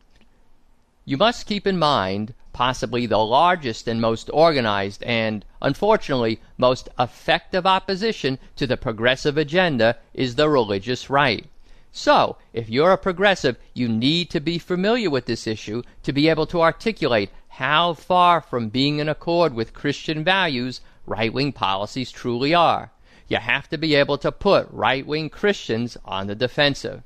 You 1.05 1.17
must 1.17 1.47
keep 1.47 1.65
in 1.65 1.79
mind 1.79 2.35
possibly 2.59 3.05
the 3.05 3.17
largest 3.17 3.87
and 3.87 4.01
most 4.01 4.29
organized 4.33 5.01
and, 5.03 5.45
unfortunately, 5.61 6.41
most 6.57 6.89
effective 6.99 7.65
opposition 7.65 8.37
to 8.57 8.67
the 8.67 8.75
progressive 8.75 9.37
agenda 9.37 9.95
is 10.13 10.35
the 10.35 10.49
religious 10.49 11.09
right. 11.09 11.45
So, 11.93 12.35
if 12.51 12.69
you're 12.69 12.91
a 12.91 12.97
progressive, 12.97 13.55
you 13.73 13.87
need 13.87 14.29
to 14.31 14.41
be 14.41 14.59
familiar 14.59 15.09
with 15.09 15.25
this 15.25 15.47
issue 15.47 15.83
to 16.03 16.11
be 16.11 16.27
able 16.27 16.45
to 16.47 16.61
articulate 16.61 17.29
how 17.47 17.93
far 17.93 18.41
from 18.41 18.67
being 18.67 18.99
in 18.99 19.07
accord 19.07 19.53
with 19.53 19.73
Christian 19.73 20.25
values 20.25 20.81
right 21.05 21.31
wing 21.31 21.53
policies 21.53 22.11
truly 22.11 22.53
are. 22.53 22.91
You 23.29 23.37
have 23.37 23.69
to 23.69 23.77
be 23.77 23.95
able 23.95 24.17
to 24.17 24.33
put 24.33 24.67
right 24.69 25.07
wing 25.07 25.29
Christians 25.29 25.95
on 26.03 26.27
the 26.27 26.35
defensive. 26.35 27.03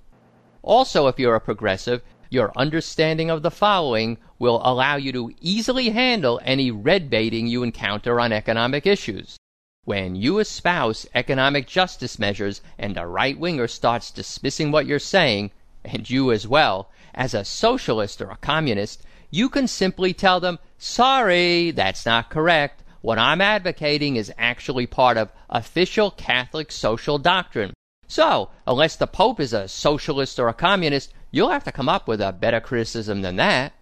Also, 0.63 1.07
if 1.07 1.19
you're 1.19 1.35
a 1.35 1.41
progressive, 1.41 2.01
your 2.33 2.51
understanding 2.55 3.29
of 3.29 3.43
the 3.43 3.51
following 3.51 4.17
will 4.39 4.59
allow 4.63 4.95
you 4.95 5.11
to 5.11 5.31
easily 5.39 5.91
handle 5.91 6.41
any 6.43 6.71
red 6.71 7.09
baiting 7.09 7.45
you 7.45 7.61
encounter 7.61 8.19
on 8.19 8.33
economic 8.33 8.87
issues. 8.87 9.37
When 9.85 10.15
you 10.15 10.39
espouse 10.39 11.05
economic 11.13 11.67
justice 11.67 12.17
measures 12.17 12.61
and 12.77 12.97
a 12.97 13.05
right 13.05 13.37
winger 13.37 13.67
starts 13.67 14.11
dismissing 14.11 14.71
what 14.71 14.87
you're 14.87 14.97
saying, 14.97 15.51
and 15.85 16.09
you 16.09 16.31
as 16.31 16.47
well, 16.47 16.89
as 17.13 17.33
a 17.33 17.45
socialist 17.45 18.21
or 18.21 18.31
a 18.31 18.37
communist, 18.37 19.03
you 19.29 19.49
can 19.49 19.67
simply 19.67 20.13
tell 20.13 20.39
them, 20.39 20.57
sorry, 20.77 21.71
that's 21.71 22.05
not 22.05 22.29
correct. 22.29 22.83
What 23.01 23.19
I'm 23.19 23.41
advocating 23.41 24.15
is 24.15 24.33
actually 24.37 24.87
part 24.87 25.17
of 25.17 25.31
official 25.49 26.11
Catholic 26.11 26.71
social 26.71 27.17
doctrine. 27.17 27.73
So, 28.07 28.49
unless 28.65 28.95
the 28.95 29.07
Pope 29.07 29.39
is 29.39 29.53
a 29.53 29.67
socialist 29.67 30.39
or 30.39 30.47
a 30.47 30.53
communist, 30.53 31.13
you'll 31.33 31.49
have 31.49 31.63
to 31.63 31.71
come 31.71 31.89
up 31.89 32.07
with 32.07 32.21
a 32.21 32.31
better 32.31 32.61
criticism 32.61 33.23
than 33.23 33.37
that. 33.37 33.73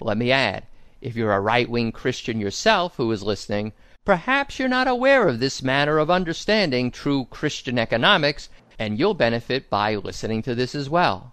Let 0.00 0.18
me 0.18 0.32
add, 0.32 0.66
if 1.00 1.14
you're 1.14 1.32
a 1.32 1.40
right 1.40 1.70
wing 1.70 1.92
Christian 1.92 2.40
yourself 2.40 2.96
who 2.96 3.10
is 3.12 3.22
listening, 3.22 3.72
perhaps 4.04 4.58
you're 4.58 4.68
not 4.68 4.88
aware 4.88 5.28
of 5.28 5.38
this 5.38 5.62
manner 5.62 5.98
of 5.98 6.10
understanding 6.10 6.90
true 6.90 7.26
Christian 7.30 7.78
economics, 7.78 8.48
and 8.80 8.98
you'll 8.98 9.14
benefit 9.14 9.70
by 9.70 9.94
listening 9.94 10.42
to 10.42 10.56
this 10.56 10.74
as 10.74 10.90
well. 10.90 11.32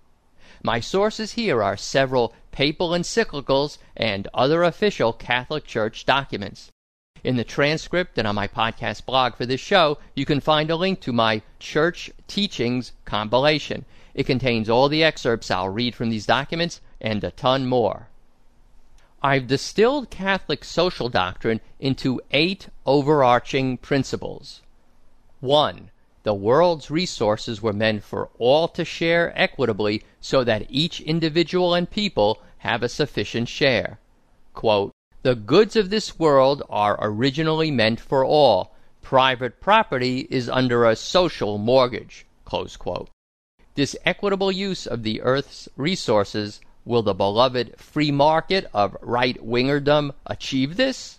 My 0.62 0.79
sources 0.79 1.32
here 1.32 1.63
are 1.63 1.75
several 1.75 2.34
papal 2.51 2.91
encyclicals 2.91 3.79
and 3.98 4.27
other 4.36 4.62
official 4.62 5.13
Catholic 5.13 5.65
Church 5.65 6.06
documents. 6.06 6.70
In 7.24 7.38
the 7.38 7.44
transcript 7.44 8.20
and 8.20 8.27
on 8.27 8.36
my 8.36 8.48
podcast 8.48 9.06
blog 9.06 9.36
for 9.36 9.48
this 9.48 9.60
show, 9.60 9.98
you 10.15 10.25
can 10.25 10.39
find 10.39 10.70
a 10.70 10.75
link 10.75 11.01
to 11.01 11.12
my 11.12 11.41
Church 11.58 12.12
Teachings 12.27 12.91
compilation. 13.03 13.86
It 14.19 14.25
contains 14.25 14.69
all 14.69 14.89
the 14.89 15.01
excerpts 15.01 15.49
I'll 15.49 15.69
read 15.69 15.95
from 15.95 16.09
these 16.09 16.25
documents 16.25 16.81
and 16.99 17.23
a 17.23 17.31
ton 17.31 17.65
more. 17.65 18.09
I've 19.23 19.47
distilled 19.47 20.09
Catholic 20.09 20.65
social 20.65 21.07
doctrine 21.07 21.61
into 21.79 22.19
eight 22.31 22.67
overarching 22.85 23.77
principles. 23.77 24.59
1. 25.39 25.89
The 26.23 26.33
world's 26.33 26.91
resources 26.91 27.61
were 27.61 27.71
meant 27.71 28.03
for 28.03 28.27
all 28.38 28.67
to 28.67 28.83
share 28.83 29.31
equitably 29.39 30.03
so 30.19 30.43
that 30.43 30.67
each 30.67 30.99
individual 30.99 31.73
and 31.73 31.89
people 31.89 32.41
have 32.57 32.83
a 32.83 32.89
sufficient 32.89 33.47
share. 33.47 33.99
Quote, 34.53 34.91
the 35.21 35.35
goods 35.35 35.77
of 35.77 35.91
this 35.91 36.19
world 36.19 36.61
are 36.69 36.97
originally 36.99 37.71
meant 37.71 38.01
for 38.01 38.25
all. 38.25 38.75
Private 39.01 39.61
property 39.61 40.27
is 40.29 40.49
under 40.49 40.83
a 40.83 40.97
social 40.97 41.57
mortgage. 41.57 42.25
This 43.79 43.95
equitable 44.05 44.51
use 44.51 44.86
of 44.86 45.03
the 45.03 45.21
earth's 45.21 45.69
resources 45.77 46.59
Will 46.83 47.01
the 47.01 47.13
beloved 47.13 47.79
free 47.79 48.12
market 48.12 48.69
of 48.74 48.98
right 49.00 49.41
wingerdom 49.41 50.12
achieve 50.25 50.75
this? 50.75 51.17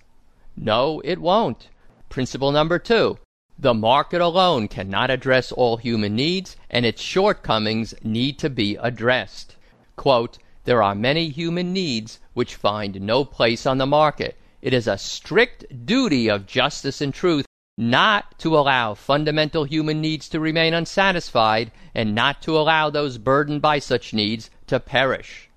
No, 0.58 1.00
it 1.02 1.20
won't. 1.20 1.68
Principle 2.10 2.52
number 2.52 2.78
two. 2.78 3.16
The 3.58 3.72
market 3.72 4.20
alone 4.20 4.68
cannot 4.68 5.08
address 5.08 5.50
all 5.52 5.78
human 5.78 6.14
needs, 6.14 6.54
and 6.68 6.84
its 6.84 7.00
shortcomings 7.00 7.94
need 8.02 8.38
to 8.40 8.50
be 8.50 8.76
addressed. 8.76 9.56
Quote, 9.96 10.36
there 10.64 10.82
are 10.82 10.94
many 10.94 11.30
human 11.30 11.72
needs 11.72 12.20
which 12.34 12.56
find 12.56 13.00
no 13.00 13.24
place 13.24 13.64
on 13.64 13.78
the 13.78 13.86
market. 13.86 14.36
it 14.60 14.74
is 14.74 14.86
a 14.86 14.98
strict 14.98 15.86
duty 15.86 16.28
of 16.28 16.44
justice 16.44 17.00
and 17.00 17.14
truth 17.14 17.46
not 17.76 18.38
to 18.38 18.56
allow 18.56 18.94
fundamental 18.94 19.64
human 19.64 20.00
needs 20.00 20.28
to 20.28 20.40
remain 20.40 20.74
unsatisfied 20.74 21.72
and 21.94 22.14
not 22.14 22.42
to 22.42 22.58
allow 22.58 22.90
those 22.90 23.18
burdened 23.18 23.62
by 23.62 23.78
such 23.78 24.12
needs 24.12 24.50
to 24.66 24.78
perish. 24.78 25.48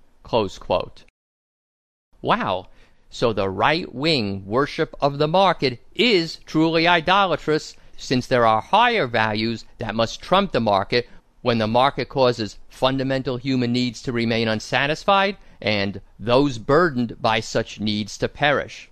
Wow. 2.22 2.68
So 3.10 3.32
the 3.32 3.50
right 3.50 3.94
wing 3.94 4.44
worship 4.46 4.94
of 5.00 5.18
the 5.18 5.28
market 5.28 5.80
is 5.94 6.36
truly 6.46 6.88
idolatrous 6.88 7.76
since 7.96 8.26
there 8.26 8.46
are 8.46 8.60
higher 8.60 9.06
values 9.06 9.64
that 9.78 9.94
must 9.94 10.20
trump 10.20 10.52
the 10.52 10.60
market 10.60 11.08
when 11.42 11.58
the 11.58 11.66
market 11.66 12.08
causes 12.08 12.58
fundamental 12.68 13.36
human 13.36 13.70
needs 13.70 14.02
to 14.02 14.12
remain 14.12 14.48
unsatisfied 14.48 15.36
and 15.60 16.00
those 16.18 16.58
burdened 16.58 17.20
by 17.20 17.38
such 17.38 17.78
needs 17.78 18.16
to 18.18 18.28
perish. 18.28 18.90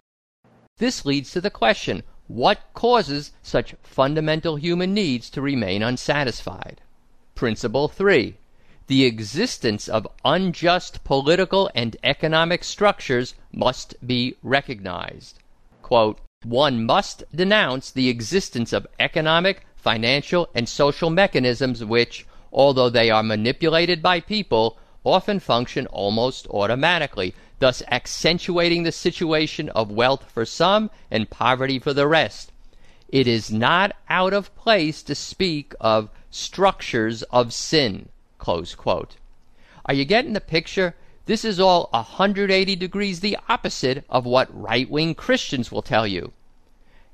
This 0.76 1.04
leads 1.04 1.30
to 1.32 1.40
the 1.40 1.50
question 1.50 2.02
what 2.34 2.60
causes 2.72 3.32
such 3.42 3.74
fundamental 3.82 4.56
human 4.56 4.94
needs 4.94 5.28
to 5.28 5.42
remain 5.42 5.82
unsatisfied? 5.82 6.80
Principle 7.34 7.88
3. 7.88 8.34
The 8.86 9.04
existence 9.04 9.86
of 9.86 10.08
unjust 10.24 11.04
political 11.04 11.70
and 11.74 11.94
economic 12.02 12.64
structures 12.64 13.34
must 13.52 13.94
be 14.06 14.36
recognized. 14.42 15.40
Quote, 15.82 16.20
One 16.42 16.86
must 16.86 17.22
denounce 17.34 17.90
the 17.90 18.08
existence 18.08 18.72
of 18.72 18.86
economic, 18.98 19.66
financial, 19.76 20.48
and 20.54 20.66
social 20.66 21.10
mechanisms 21.10 21.84
which, 21.84 22.24
although 22.50 22.88
they 22.88 23.10
are 23.10 23.22
manipulated 23.22 24.00
by 24.00 24.20
people, 24.20 24.78
often 25.04 25.38
function 25.38 25.86
almost 25.88 26.46
automatically, 26.46 27.34
thus 27.62 27.80
accentuating 27.88 28.82
the 28.82 28.90
situation 28.90 29.68
of 29.68 29.88
wealth 29.88 30.28
for 30.28 30.44
some 30.44 30.90
and 31.12 31.30
poverty 31.30 31.78
for 31.78 31.94
the 31.94 32.08
rest. 32.08 32.50
It 33.08 33.28
is 33.28 33.52
not 33.52 33.94
out 34.08 34.32
of 34.32 34.52
place 34.56 35.00
to 35.04 35.14
speak 35.14 35.72
of 35.80 36.10
structures 36.28 37.22
of 37.24 37.52
sin. 37.52 38.08
Are 39.86 39.94
you 39.94 40.04
getting 40.04 40.32
the 40.32 40.40
picture? 40.40 40.96
This 41.26 41.44
is 41.44 41.60
all 41.60 41.88
180 41.92 42.74
degrees 42.74 43.20
the 43.20 43.38
opposite 43.48 44.04
of 44.08 44.26
what 44.26 44.48
right 44.52 44.90
wing 44.90 45.14
Christians 45.14 45.70
will 45.70 45.82
tell 45.82 46.06
you. 46.06 46.32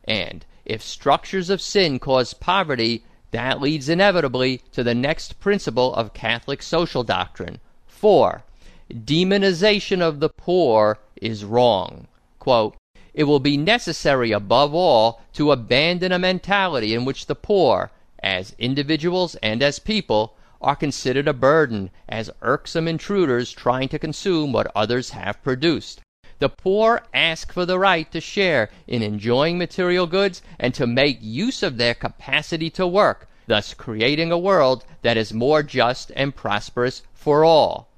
And 0.05 0.47
if 0.65 0.81
structures 0.81 1.51
of 1.51 1.61
sin 1.61 1.99
cause 1.99 2.33
poverty, 2.33 3.05
that 3.33 3.61
leads 3.61 3.91
inevitably 3.91 4.63
to 4.73 4.83
the 4.83 4.95
next 4.95 5.41
principle 5.41 5.95
of 5.95 6.15
Catholic 6.15 6.63
social 6.63 7.05
doctrine. 7.05 7.61
4 7.87 8.45
demonization 8.93 10.01
of 10.01 10.21
the 10.21 10.29
poor 10.29 10.99
is 11.17 11.45
wrong. 11.45 12.07
Quote, 12.39 12.77
it 13.13 13.25
will 13.25 13.41
be 13.41 13.57
necessary 13.57 14.33
above 14.33 14.75
all 14.75 15.23
to 15.33 15.51
abandon 15.51 16.13
a 16.13 16.19
mentality 16.19 16.95
in 16.95 17.05
which 17.05 17.27
the 17.27 17.35
poor, 17.35 17.91
as 18.23 18.55
individuals 18.59 19.35
and 19.43 19.63
as 19.63 19.79
people, 19.79 20.35
are 20.61 20.77
considered 20.77 21.29
a 21.29 21.33
burden, 21.33 21.91
as 22.09 22.31
irksome 22.43 22.89
intruders 22.89 23.53
trying 23.53 23.89
to 23.89 23.99
consume 23.99 24.53
what 24.53 24.71
others 24.75 25.11
have 25.11 25.43
produced. 25.43 26.01
The 26.39 26.49
poor 26.49 27.03
ask 27.13 27.53
for 27.53 27.67
the 27.67 27.79
right 27.79 28.11
to 28.13 28.21
share 28.21 28.71
in 28.87 29.03
enjoying 29.03 29.59
material 29.59 30.07
goods 30.07 30.41
and 30.59 30.73
to 30.75 30.87
make 30.87 31.19
use 31.21 31.63
of 31.63 31.77
their 31.77 31.95
capacity 31.95 32.71
to 32.71 32.87
work, 32.87 33.29
thus 33.49 33.75
creating 33.75 34.31
a 34.31 34.39
world 34.39 34.85
that 35.03 35.17
is 35.17 35.33
more 35.33 35.63
just 35.63 36.13
and 36.15 36.35
prosperous 36.35 37.03
for 37.13 37.45
all. 37.45 37.89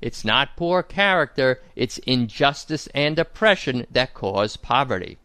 It's 0.00 0.24
not 0.24 0.56
poor 0.56 0.82
character, 0.82 1.62
it's 1.76 1.98
injustice 1.98 2.88
and 2.94 3.18
oppression 3.18 3.86
that 3.90 4.14
cause 4.14 4.56
poverty. 4.56 5.18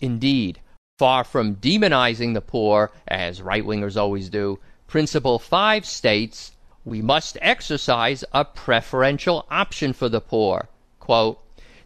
Indeed, 0.00 0.60
far 0.98 1.24
from 1.24 1.56
demonizing 1.56 2.34
the 2.34 2.40
poor, 2.40 2.92
as 3.08 3.42
right 3.42 3.64
wingers 3.64 3.96
always 3.96 4.28
do, 4.28 4.60
Principle 4.86 5.38
5 5.38 5.84
states 5.84 6.52
we 6.84 7.00
must 7.00 7.38
exercise 7.40 8.24
a 8.32 8.44
preferential 8.44 9.46
option 9.50 9.92
for 9.92 10.08
the 10.08 10.20
poor. 10.20 10.68
Quote, 11.00 11.40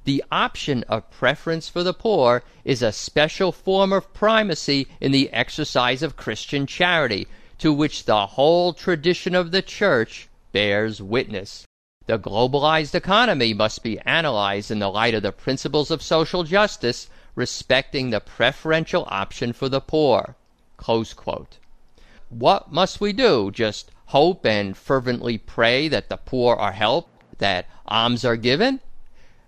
the 0.05 0.25
option 0.31 0.85
of 0.89 1.11
preference 1.11 1.69
for 1.69 1.83
the 1.83 1.95
poor 1.95 2.43
is 2.65 2.83
a 2.83 2.93
special 2.93 3.53
form 3.53 3.93
of 3.93 4.13
primacy 4.13 4.87
in 5.01 5.13
the 5.13 5.31
exercise 5.31 6.03
of 6.03 6.17
Christian 6.17 6.67
charity, 6.67 7.27
to 7.59 7.73
which 7.73 8.05
the 8.05 8.27
whole 8.27 8.73
tradition 8.73 9.35
of 9.35 9.51
the 9.51 9.63
Church 9.63 10.28
bears 10.53 11.03
witness. 11.03 11.65
The 12.07 12.19
globalized 12.19 12.95
economy 12.95 13.53
must 13.53 13.83
be 13.83 13.99
analyzed 14.01 14.71
in 14.71 14.79
the 14.79 14.89
light 14.89 15.15
of 15.15 15.23
the 15.23 15.33
principles 15.33 15.91
of 15.91 16.03
social 16.03 16.43
justice 16.43 17.09
respecting 17.35 18.11
the 18.11 18.21
preferential 18.21 19.07
option 19.11 19.53
for 19.53 19.69
the 19.69 19.81
poor. 19.81 20.37
What 22.31 22.73
must 22.73 23.01
we 23.01 23.13
do? 23.13 23.51
Just 23.51 23.91
hope 24.07 24.47
and 24.47 24.77
fervently 24.77 25.37
pray 25.39 25.87
that 25.89 26.09
the 26.09 26.17
poor 26.17 26.57
are 26.57 26.73
helped, 26.73 27.11
that 27.39 27.67
alms 27.87 28.25
are 28.25 28.37
given? 28.37 28.81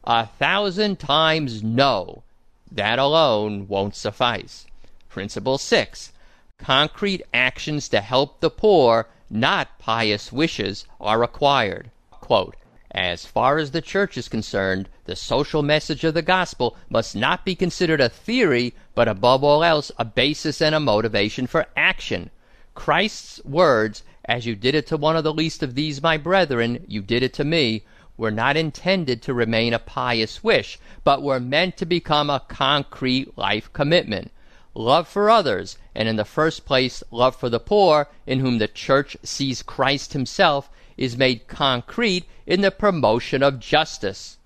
A 0.04 0.26
thousand 0.26 0.98
times 0.98 1.62
no. 1.62 2.22
That 2.70 2.98
alone 2.98 3.68
won't 3.68 3.96
suffice. 3.96 4.66
Principle 5.08 5.58
6. 5.58 6.12
Concrete 6.58 7.22
actions 7.32 7.88
to 7.88 8.00
help 8.00 8.40
the 8.40 8.50
poor 8.50 9.08
not 9.32 9.78
pious 9.78 10.32
wishes, 10.32 10.84
are 11.00 11.20
required. 11.20 11.88
Quote, 12.10 12.56
as 12.90 13.24
far 13.24 13.58
as 13.58 13.70
the 13.70 13.80
church 13.80 14.18
is 14.18 14.28
concerned, 14.28 14.88
the 15.04 15.14
social 15.14 15.62
message 15.62 16.02
of 16.02 16.14
the 16.14 16.22
gospel 16.22 16.76
must 16.88 17.14
not 17.14 17.44
be 17.44 17.54
considered 17.54 18.00
a 18.00 18.08
theory, 18.08 18.74
but 18.96 19.06
above 19.06 19.44
all 19.44 19.62
else 19.62 19.92
a 19.96 20.04
basis 20.04 20.60
and 20.60 20.74
a 20.74 20.80
motivation 20.80 21.46
for 21.46 21.68
action. 21.76 22.30
Christ's 22.74 23.40
words, 23.44 24.02
as 24.24 24.46
you 24.46 24.56
did 24.56 24.74
it 24.74 24.88
to 24.88 24.96
one 24.96 25.16
of 25.16 25.22
the 25.22 25.32
least 25.32 25.62
of 25.62 25.76
these 25.76 26.02
my 26.02 26.16
brethren, 26.16 26.84
you 26.88 27.00
did 27.00 27.22
it 27.22 27.32
to 27.34 27.44
me, 27.44 27.84
were 28.16 28.32
not 28.32 28.56
intended 28.56 29.22
to 29.22 29.32
remain 29.32 29.72
a 29.72 29.78
pious 29.78 30.42
wish, 30.42 30.76
but 31.04 31.22
were 31.22 31.38
meant 31.38 31.76
to 31.76 31.86
become 31.86 32.28
a 32.28 32.42
concrete 32.48 33.38
life 33.38 33.72
commitment 33.72 34.32
love 34.74 35.08
for 35.08 35.28
others, 35.28 35.76
and 35.94 36.08
in 36.08 36.16
the 36.16 36.24
first 36.24 36.64
place, 36.64 37.02
love 37.10 37.34
for 37.36 37.48
the 37.48 37.60
poor, 37.60 38.08
in 38.26 38.40
whom 38.40 38.58
the 38.58 38.68
church 38.68 39.16
sees 39.22 39.62
Christ 39.62 40.12
himself, 40.12 40.70
is 40.96 41.16
made 41.16 41.48
concrete 41.48 42.26
in 42.46 42.60
the 42.60 42.70
promotion 42.70 43.42
of 43.42 43.58
justice. 43.58 44.36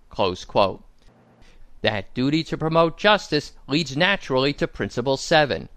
That 1.82 2.14
duty 2.14 2.44
to 2.44 2.56
promote 2.56 2.96
justice 2.96 3.52
leads 3.66 3.96
naturally 3.96 4.52
to 4.54 4.66
Principle 4.66 5.16
7. 5.16 5.68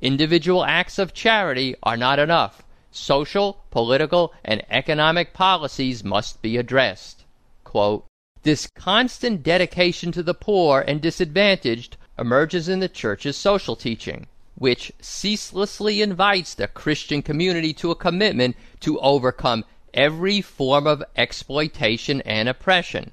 Individual 0.00 0.64
acts 0.64 0.98
of 0.98 1.14
charity 1.14 1.76
are 1.82 1.96
not 1.96 2.18
enough. 2.18 2.62
Social, 2.90 3.64
political, 3.70 4.32
and 4.44 4.64
economic 4.70 5.32
policies 5.32 6.02
must 6.02 6.42
be 6.42 6.56
addressed. 6.56 7.24
Quote, 7.62 8.06
this 8.42 8.68
constant 8.74 9.42
dedication 9.42 10.12
to 10.12 10.22
the 10.22 10.34
poor 10.34 10.84
and 10.86 11.00
disadvantaged 11.00 11.96
emerges 12.18 12.68
in 12.68 12.80
the 12.80 12.88
Church's 12.88 13.36
social 13.36 13.76
teaching, 13.76 14.26
which 14.56 14.92
ceaselessly 15.00 16.00
invites 16.00 16.54
the 16.54 16.68
Christian 16.68 17.22
community 17.22 17.72
to 17.74 17.90
a 17.90 17.96
commitment 17.96 18.56
to 18.80 18.98
overcome 19.00 19.64
every 19.92 20.40
form 20.40 20.86
of 20.86 21.02
exploitation 21.16 22.20
and 22.22 22.48
oppression. 22.48 23.12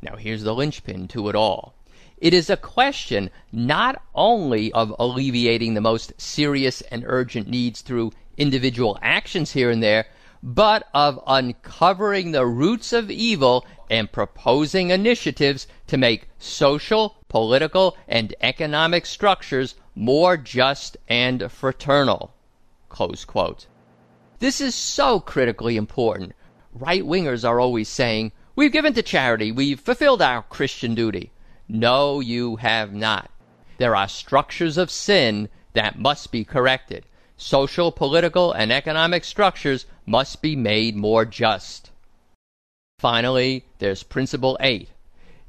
Now, 0.00 0.16
here's 0.16 0.42
the 0.42 0.54
linchpin 0.54 1.08
to 1.08 1.28
it 1.28 1.34
all. 1.34 1.74
It 2.18 2.34
is 2.34 2.50
a 2.50 2.56
question 2.56 3.30
not 3.50 4.00
only 4.14 4.72
of 4.72 4.94
alleviating 4.98 5.74
the 5.74 5.80
most 5.80 6.12
serious 6.20 6.80
and 6.82 7.04
urgent 7.06 7.48
needs 7.48 7.80
through 7.80 8.12
individual 8.36 8.98
actions 9.02 9.52
here 9.52 9.70
and 9.70 9.82
there, 9.82 10.06
but 10.42 10.88
of 10.92 11.22
uncovering 11.26 12.32
the 12.32 12.46
roots 12.46 12.92
of 12.92 13.10
evil 13.10 13.64
and 13.90 14.10
proposing 14.10 14.90
initiatives 14.90 15.66
to 15.86 15.96
make 15.96 16.28
social, 16.38 17.16
political, 17.32 17.96
and 18.06 18.34
economic 18.40 19.06
structures 19.06 19.74
more 19.96 20.36
just 20.36 20.96
and 21.08 21.50
fraternal. 21.50 22.32
This 24.38 24.60
is 24.60 24.74
so 24.74 25.18
critically 25.18 25.76
important. 25.76 26.34
Right 26.72 27.02
wingers 27.02 27.48
are 27.48 27.58
always 27.58 27.88
saying, 27.88 28.32
We've 28.54 28.70
given 28.70 28.92
to 28.94 29.02
charity, 29.02 29.50
we've 29.50 29.80
fulfilled 29.80 30.20
our 30.20 30.42
Christian 30.42 30.94
duty. 30.94 31.32
No, 31.66 32.20
you 32.20 32.56
have 32.56 32.92
not. 32.92 33.30
There 33.78 33.96
are 33.96 34.08
structures 34.08 34.76
of 34.76 34.90
sin 34.90 35.48
that 35.72 35.98
must 35.98 36.30
be 36.30 36.44
corrected. 36.44 37.06
Social, 37.38 37.90
political, 37.90 38.52
and 38.52 38.70
economic 38.70 39.24
structures 39.24 39.86
must 40.04 40.42
be 40.42 40.54
made 40.54 40.96
more 40.96 41.24
just. 41.24 41.90
Finally, 42.98 43.64
there's 43.78 44.02
Principle 44.02 44.58
8. 44.60 44.90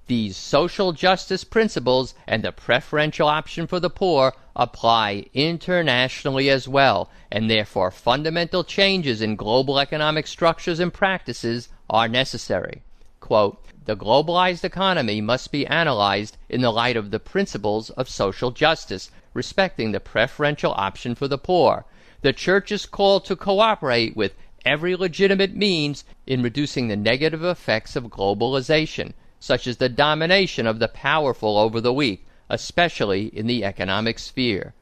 These 0.08 0.36
social 0.36 0.92
justice 0.92 1.46
principles 1.46 2.14
and 2.28 2.44
the 2.44 2.52
preferential 2.52 3.30
option 3.30 3.68
for 3.68 3.80
the 3.80 3.90
poor 3.90 4.34
apply 4.54 5.28
internationally 5.34 6.50
as 6.50 6.68
well, 6.68 7.10
and 7.32 7.50
therefore 7.50 7.90
fundamental 7.90 8.66
changes 8.66 9.22
in 9.22 9.38
global 9.38 9.80
economic 9.80 10.28
structures 10.28 10.82
and 10.82 10.94
practices 10.94 11.70
are 11.90 12.10
necessary. 12.10 12.82
quote, 13.22 13.64
the 13.86 13.96
globalized 13.96 14.66
economy 14.66 15.22
must 15.22 15.54
be 15.54 15.66
analyzed 15.68 16.36
in 16.50 16.60
the 16.60 16.72
light 16.72 16.98
of 16.98 17.12
the 17.12 17.20
principles 17.20 17.90
of 17.92 18.10
social 18.10 18.52
justice, 18.52 19.10
respecting 19.34 19.94
the 19.94 20.02
preferential 20.02 20.74
option 20.74 21.16
for 21.16 21.30
the 21.30 21.38
poor. 21.38 21.86
The 22.22 22.34
church 22.34 22.74
is 22.74 22.86
called 22.86 23.24
to 23.26 23.38
cooperate 23.38 24.18
with 24.18 24.36
every 24.66 24.98
legitimate 24.98 25.56
means 25.56 26.04
in 26.28 26.44
reducing 26.44 26.90
the 26.90 26.98
negative 26.98 27.44
effects 27.44 27.96
of 27.96 28.06
globalization, 28.06 29.14
such 29.44 29.68
as 29.68 29.76
the 29.76 29.90
domination 29.90 30.66
of 30.66 30.80
the 30.80 30.88
powerful 30.88 31.58
over 31.58 31.82
the 31.82 31.92
weak, 31.92 32.26
especially 32.50 33.26
in 33.26 33.46
the 33.46 33.66
economic 33.66 34.18
sphere. 34.18 34.74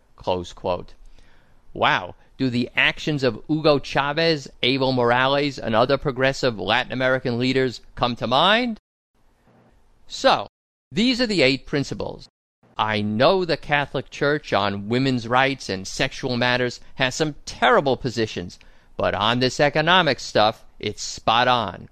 Wow. 1.73 2.13
Do 2.37 2.47
the 2.47 2.69
actions 2.75 3.23
of 3.23 3.41
Hugo 3.47 3.79
Chavez, 3.79 4.47
Evo 4.61 4.93
Morales, 4.93 5.57
and 5.57 5.73
other 5.73 5.97
progressive 5.97 6.59
Latin 6.59 6.91
American 6.91 7.39
leaders 7.39 7.81
come 7.95 8.15
to 8.17 8.27
mind? 8.27 8.77
So, 10.05 10.45
these 10.91 11.19
are 11.19 11.25
the 11.25 11.41
eight 11.41 11.65
principles. 11.65 12.29
I 12.77 13.01
know 13.01 13.43
the 13.43 13.57
Catholic 13.57 14.11
Church 14.11 14.53
on 14.53 14.89
women's 14.89 15.27
rights 15.27 15.69
and 15.69 15.87
sexual 15.87 16.37
matters 16.37 16.79
has 16.95 17.15
some 17.15 17.33
terrible 17.47 17.97
positions, 17.97 18.59
but 18.95 19.15
on 19.15 19.39
this 19.39 19.59
economic 19.59 20.19
stuff, 20.19 20.65
it's 20.79 21.01
spot 21.01 21.47
on. 21.47 21.89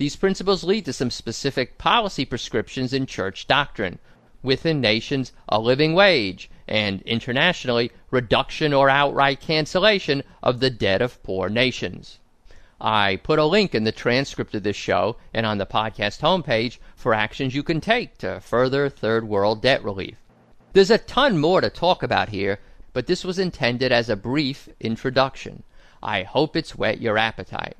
These 0.00 0.16
principles 0.16 0.64
lead 0.64 0.86
to 0.86 0.94
some 0.94 1.10
specific 1.10 1.76
policy 1.76 2.24
prescriptions 2.24 2.94
in 2.94 3.04
church 3.04 3.46
doctrine. 3.46 3.98
Within 4.42 4.80
nations, 4.80 5.30
a 5.46 5.60
living 5.60 5.92
wage, 5.92 6.48
and 6.66 7.02
internationally, 7.02 7.92
reduction 8.10 8.72
or 8.72 8.88
outright 8.88 9.40
cancellation 9.40 10.22
of 10.42 10.60
the 10.60 10.70
debt 10.70 11.02
of 11.02 11.22
poor 11.22 11.50
nations. 11.50 12.18
I 12.80 13.16
put 13.16 13.38
a 13.38 13.44
link 13.44 13.74
in 13.74 13.84
the 13.84 13.92
transcript 13.92 14.54
of 14.54 14.62
this 14.62 14.74
show 14.74 15.18
and 15.34 15.44
on 15.44 15.58
the 15.58 15.66
podcast 15.66 16.22
homepage 16.22 16.78
for 16.96 17.12
actions 17.12 17.54
you 17.54 17.62
can 17.62 17.82
take 17.82 18.16
to 18.18 18.40
further 18.40 18.88
third 18.88 19.28
world 19.28 19.60
debt 19.60 19.84
relief. 19.84 20.16
There's 20.72 20.90
a 20.90 20.96
ton 20.96 21.36
more 21.36 21.60
to 21.60 21.68
talk 21.68 22.02
about 22.02 22.30
here, 22.30 22.58
but 22.94 23.06
this 23.06 23.22
was 23.22 23.38
intended 23.38 23.92
as 23.92 24.08
a 24.08 24.16
brief 24.16 24.66
introduction. 24.80 25.62
I 26.02 26.22
hope 26.22 26.56
it's 26.56 26.74
whet 26.74 27.02
your 27.02 27.18
appetite. 27.18 27.76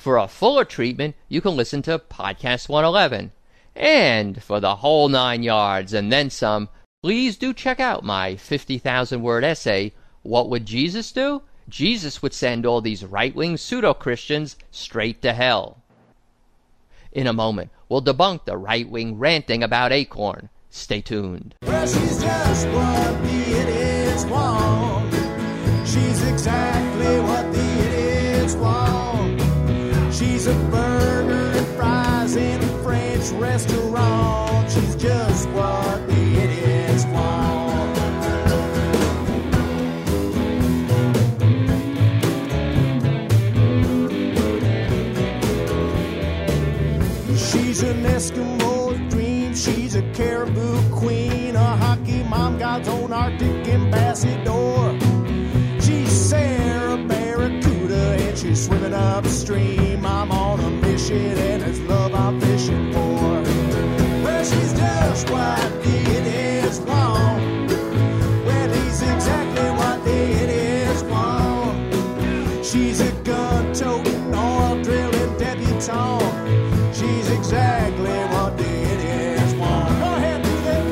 For 0.00 0.16
a 0.16 0.28
fuller 0.28 0.64
treatment, 0.64 1.14
you 1.28 1.42
can 1.42 1.54
listen 1.56 1.82
to 1.82 1.98
Podcast 1.98 2.70
111. 2.70 3.32
And 3.76 4.42
for 4.42 4.58
the 4.58 4.76
whole 4.76 5.10
nine 5.10 5.42
yards 5.42 5.92
and 5.92 6.10
then 6.10 6.30
some, 6.30 6.70
please 7.02 7.36
do 7.36 7.52
check 7.52 7.80
out 7.80 8.02
my 8.02 8.36
50,000 8.36 9.20
word 9.20 9.44
essay, 9.44 9.92
What 10.22 10.48
Would 10.48 10.64
Jesus 10.64 11.12
Do? 11.12 11.42
Jesus 11.68 12.22
would 12.22 12.32
send 12.32 12.64
all 12.64 12.80
these 12.80 13.04
right 13.04 13.34
wing 13.34 13.58
pseudo 13.58 13.92
Christians 13.92 14.56
straight 14.70 15.20
to 15.20 15.34
hell. 15.34 15.82
In 17.12 17.26
a 17.26 17.34
moment, 17.34 17.70
we'll 17.90 18.00
debunk 18.00 18.46
the 18.46 18.56
right 18.56 18.88
wing 18.88 19.18
ranting 19.18 19.62
about 19.62 19.92
Acorn. 19.92 20.48
Stay 20.70 21.02
tuned. 21.02 21.56
Well, 21.64 21.86
she's 21.86 22.22
just 22.22 22.66
what 22.68 23.22
the 23.22 23.52
idiots 23.52 24.24
want. 24.24 25.12
She's 25.86 26.26
exactly 26.26 27.20
what 27.20 27.52
the 27.52 27.84
idiots 27.84 28.54
want. 28.54 29.49
She's 30.40 30.46
a 30.46 30.54
burger 30.70 31.58
and 31.58 31.66
fries 31.76 32.34
in 32.34 32.62
a 32.62 32.82
French 32.82 33.28
restaurant. 33.32 34.70
She's 34.70 34.96
just 34.96 35.46
what 35.50 36.08
the 36.08 36.14
idiots 36.14 37.04
want. 37.04 37.98
She's 47.38 47.82
an 47.82 48.02
Eskimo 48.04 49.10
dream. 49.10 49.54
She's 49.54 49.94
a 49.94 50.02
caribou 50.14 50.80
queen, 50.90 51.54
a 51.54 51.76
hockey 51.76 52.22
mom, 52.22 52.56
God's 52.56 52.88
own 52.88 53.12
Arctic 53.12 53.68
ambassador. 53.68 54.98
She's 55.82 56.10
Sarah 56.10 56.96
Barracuda 56.96 58.16
and 58.20 58.38
she's 58.38 58.64
swimming 58.64 58.94
upstream. 58.94 59.89
Mission 61.10 61.38
and 61.38 61.62
it's 61.64 61.80
love 61.80 62.14
I'm 62.14 62.40
fishing 62.40 62.92
for. 62.92 63.42
Well, 64.22 64.44
she's 64.44 64.72
just 64.72 65.28
what 65.28 65.82
the 65.82 65.96
idiots 66.16 66.78
want. 66.78 67.68
Well, 68.46 68.68
he's 68.72 69.02
exactly 69.02 69.70
what 69.70 70.04
the 70.04 70.30
idiots 70.44 71.02
want. 71.02 72.64
She's 72.64 73.00
a 73.00 73.10
gun 73.22 73.72
toting, 73.74 74.32
oil 74.32 74.80
drilling 74.84 75.36
debutante. 75.36 76.94
She's 76.94 77.28
exactly 77.28 78.12
what 78.32 78.56
the 78.56 78.70
idiots 78.70 79.54
want. 79.54 79.88
Go 79.98 80.14
ahead, 80.14 80.44
do 80.44 80.60
that. 80.62 80.86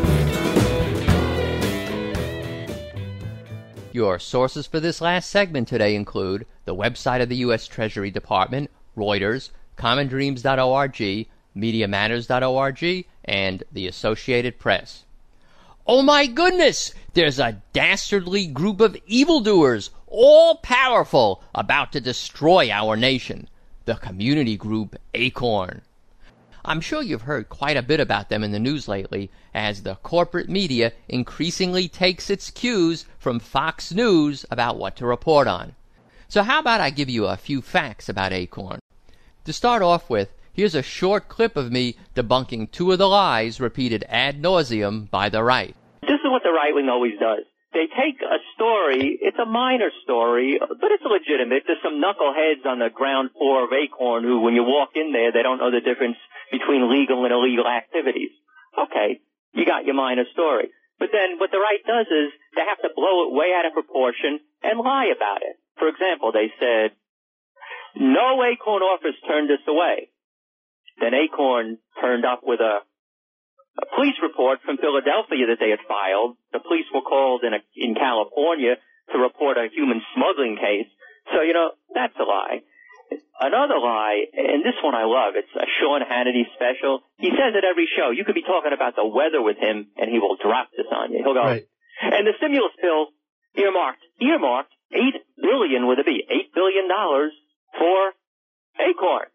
Your 3.93 4.19
sources 4.19 4.67
for 4.67 4.81
this 4.81 5.01
last 5.01 5.31
segment 5.31 5.69
today 5.69 5.95
include 5.95 6.45
the 6.65 6.75
website 6.75 7.23
of 7.23 7.29
the 7.29 7.37
U.S. 7.37 7.69
Treasury 7.69 8.11
Department, 8.11 8.69
Reuters, 8.97 9.51
commondreams.org, 9.79 11.27
mediamatters.org, 11.57 13.07
and 13.25 13.65
the 13.73 13.87
Associated 13.87 14.59
Press. 14.59 15.05
Oh 15.87 16.03
my 16.03 16.27
goodness! 16.27 16.93
There's 17.15 17.39
a 17.39 17.63
dastardly 17.73 18.47
group 18.47 18.81
of 18.81 18.97
evildoers, 19.07 19.91
all 20.07 20.57
powerful, 20.57 21.43
about 21.55 21.93
to 21.93 22.01
destroy 22.01 22.71
our 22.71 22.97
nation. 22.97 23.49
The 23.87 23.95
community 23.95 24.57
group 24.59 24.97
Acorn. 25.15 25.81
I'm 26.65 26.83
sure 26.83 27.03
you've 27.03 27.23
heard 27.23 27.49
quite 27.49 27.79
a 27.79 27.83
bit 27.83 28.01
about 28.01 28.29
them 28.29 28.45
in 28.45 28.53
the 28.53 28.59
news 28.59 28.89
lately 28.89 29.31
as 29.55 29.83
the 29.83 29.95
corporate 29.95 30.51
media 30.51 30.93
increasingly 31.09 31.89
takes 31.89 32.29
its 32.29 32.51
cues 32.51 33.07
from 33.19 33.39
Fox 33.39 33.91
News 33.91 34.45
about 34.51 34.77
what 34.77 34.95
to 34.97 35.07
report 35.07 35.49
on. 35.49 35.75
So, 36.29 36.43
how 36.43 36.59
about 36.59 36.83
I 36.83 36.91
give 36.91 37.09
you 37.09 37.25
a 37.25 37.39
few 37.39 37.63
facts 37.63 38.11
about 38.11 38.35
Acorn? 38.35 38.81
To 39.49 39.57
start 39.57 39.81
off 39.81 40.13
with, 40.13 40.29
here's 40.53 40.75
a 40.75 40.85
short 40.85 41.33
clip 41.33 41.57
of 41.57 41.73
me 41.73 41.97
debunking 42.15 42.69
two 42.71 42.93
of 42.93 42.99
the 43.01 43.09
lies 43.09 43.65
repeated 43.65 44.05
ad 44.07 44.43
nauseum 44.43 45.09
by 45.09 45.31
the 45.31 45.43
right. 45.43 45.75
This 46.03 46.21
is 46.21 46.29
what 46.29 46.45
the 46.45 46.53
right 46.53 46.77
wing 46.77 46.93
always 46.93 47.17
does. 47.17 47.49
They 47.73 47.89
take 47.89 48.21
a 48.21 48.45
story, 48.53 49.17
it's 49.17 49.41
a 49.41 49.49
minor 49.49 49.89
story, 50.05 50.61
but 50.61 50.93
it's 50.93 51.01
legitimate. 51.01 51.65
There's 51.65 51.81
some 51.81 51.97
knuckleheads 51.97 52.69
on 52.69 52.77
the 52.79 52.93
ground 52.93 53.31
floor 53.33 53.65
of 53.65 53.73
Acorn 53.73 54.23
who, 54.23 54.45
when 54.45 54.53
you 54.53 54.65
walk 54.69 54.91
in 55.01 55.17
there, 55.17 55.33
they 55.33 55.41
don't 55.41 55.65
know 55.65 55.73
the 55.73 55.81
difference 55.81 56.21
between 56.53 56.93
legal 56.93 57.25
and 57.25 57.33
illegal 57.33 57.65
activities. 57.65 58.37
Okay, 58.77 59.25
you 59.57 59.65
got 59.65 59.87
your 59.89 59.97
minor 59.97 60.29
story. 60.35 60.69
But 61.01 61.09
then 61.09 61.41
what 61.41 61.49
the 61.57 61.65
right 61.65 61.81
does 61.89 62.05
is 62.13 62.37
they 62.53 62.69
have 62.69 62.85
to 62.85 62.93
blow 62.93 63.25
it 63.25 63.33
way 63.33 63.57
out 63.57 63.65
of 63.65 63.73
proportion 63.73 64.45
and 64.61 64.77
lie 64.77 65.09
about 65.09 65.41
it. 65.41 65.57
For 65.81 65.89
example, 65.89 66.37
they 66.37 66.53
said, 66.61 66.98
no 67.97 68.43
Acorn 68.45 68.83
office 68.83 69.17
turned 69.27 69.51
us 69.51 69.63
away. 69.67 70.09
Then 71.01 71.15
Acorn 71.15 71.79
turned 72.01 72.25
up 72.25 72.41
with 72.43 72.61
a 72.61 72.81
a 73.79 73.87
police 73.95 74.19
report 74.21 74.59
from 74.67 74.77
Philadelphia 74.77 75.47
that 75.55 75.63
they 75.63 75.71
had 75.71 75.79
filed. 75.87 76.35
The 76.51 76.59
police 76.59 76.91
were 76.93 77.07
called 77.07 77.45
in 77.47 77.55
a, 77.55 77.63
in 77.79 77.95
California 77.95 78.75
to 79.13 79.17
report 79.19 79.55
a 79.57 79.71
human 79.71 80.03
smuggling 80.19 80.57
case. 80.59 80.91
So, 81.31 81.43
you 81.47 81.55
know, 81.55 81.71
that's 81.95 82.19
a 82.19 82.27
lie. 82.27 82.67
Another 83.39 83.79
lie, 83.79 84.27
and 84.35 84.67
this 84.67 84.75
one 84.83 84.97
I 84.99 85.07
love, 85.07 85.39
it's 85.39 85.55
a 85.55 85.63
Sean 85.79 86.03
Hannity 86.03 86.43
special. 86.59 87.07
He 87.23 87.31
says 87.31 87.55
at 87.55 87.63
every 87.63 87.87
show, 87.87 88.11
you 88.11 88.25
could 88.27 88.35
be 88.35 88.43
talking 88.43 88.75
about 88.75 88.97
the 88.99 89.07
weather 89.07 89.39
with 89.41 89.57
him 89.63 89.95
and 89.97 90.11
he 90.11 90.19
will 90.19 90.35
drop 90.43 90.75
this 90.77 90.91
on 90.91 91.13
you. 91.15 91.23
He'll 91.23 91.39
go, 91.39 91.47
Right. 91.47 91.69
and 92.03 92.27
the 92.27 92.35
stimulus 92.43 92.75
bill 92.83 93.15
earmarked, 93.55 94.03
earmarked 94.21 94.75
eight 94.91 95.23
billion 95.39 95.87
with 95.87 96.01
a 96.01 96.05
B, 96.05 96.19
eight 96.27 96.51
billion 96.53 96.89
dollars 96.91 97.31
for 97.77 98.13
Acorn. 98.81 99.29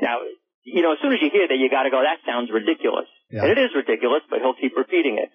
Now, 0.00 0.18
you 0.64 0.82
know, 0.82 0.92
as 0.92 0.98
soon 1.00 1.12
as 1.12 1.20
you 1.22 1.30
hear 1.30 1.48
that, 1.48 1.56
you 1.56 1.70
gotta 1.70 1.90
go, 1.90 2.02
that 2.02 2.20
sounds 2.26 2.50
ridiculous. 2.52 3.08
Yeah. 3.30 3.42
And 3.42 3.50
it 3.52 3.58
is 3.58 3.70
ridiculous, 3.74 4.22
but 4.28 4.40
he'll 4.40 4.58
keep 4.58 4.76
repeating 4.76 5.18
it. 5.18 5.30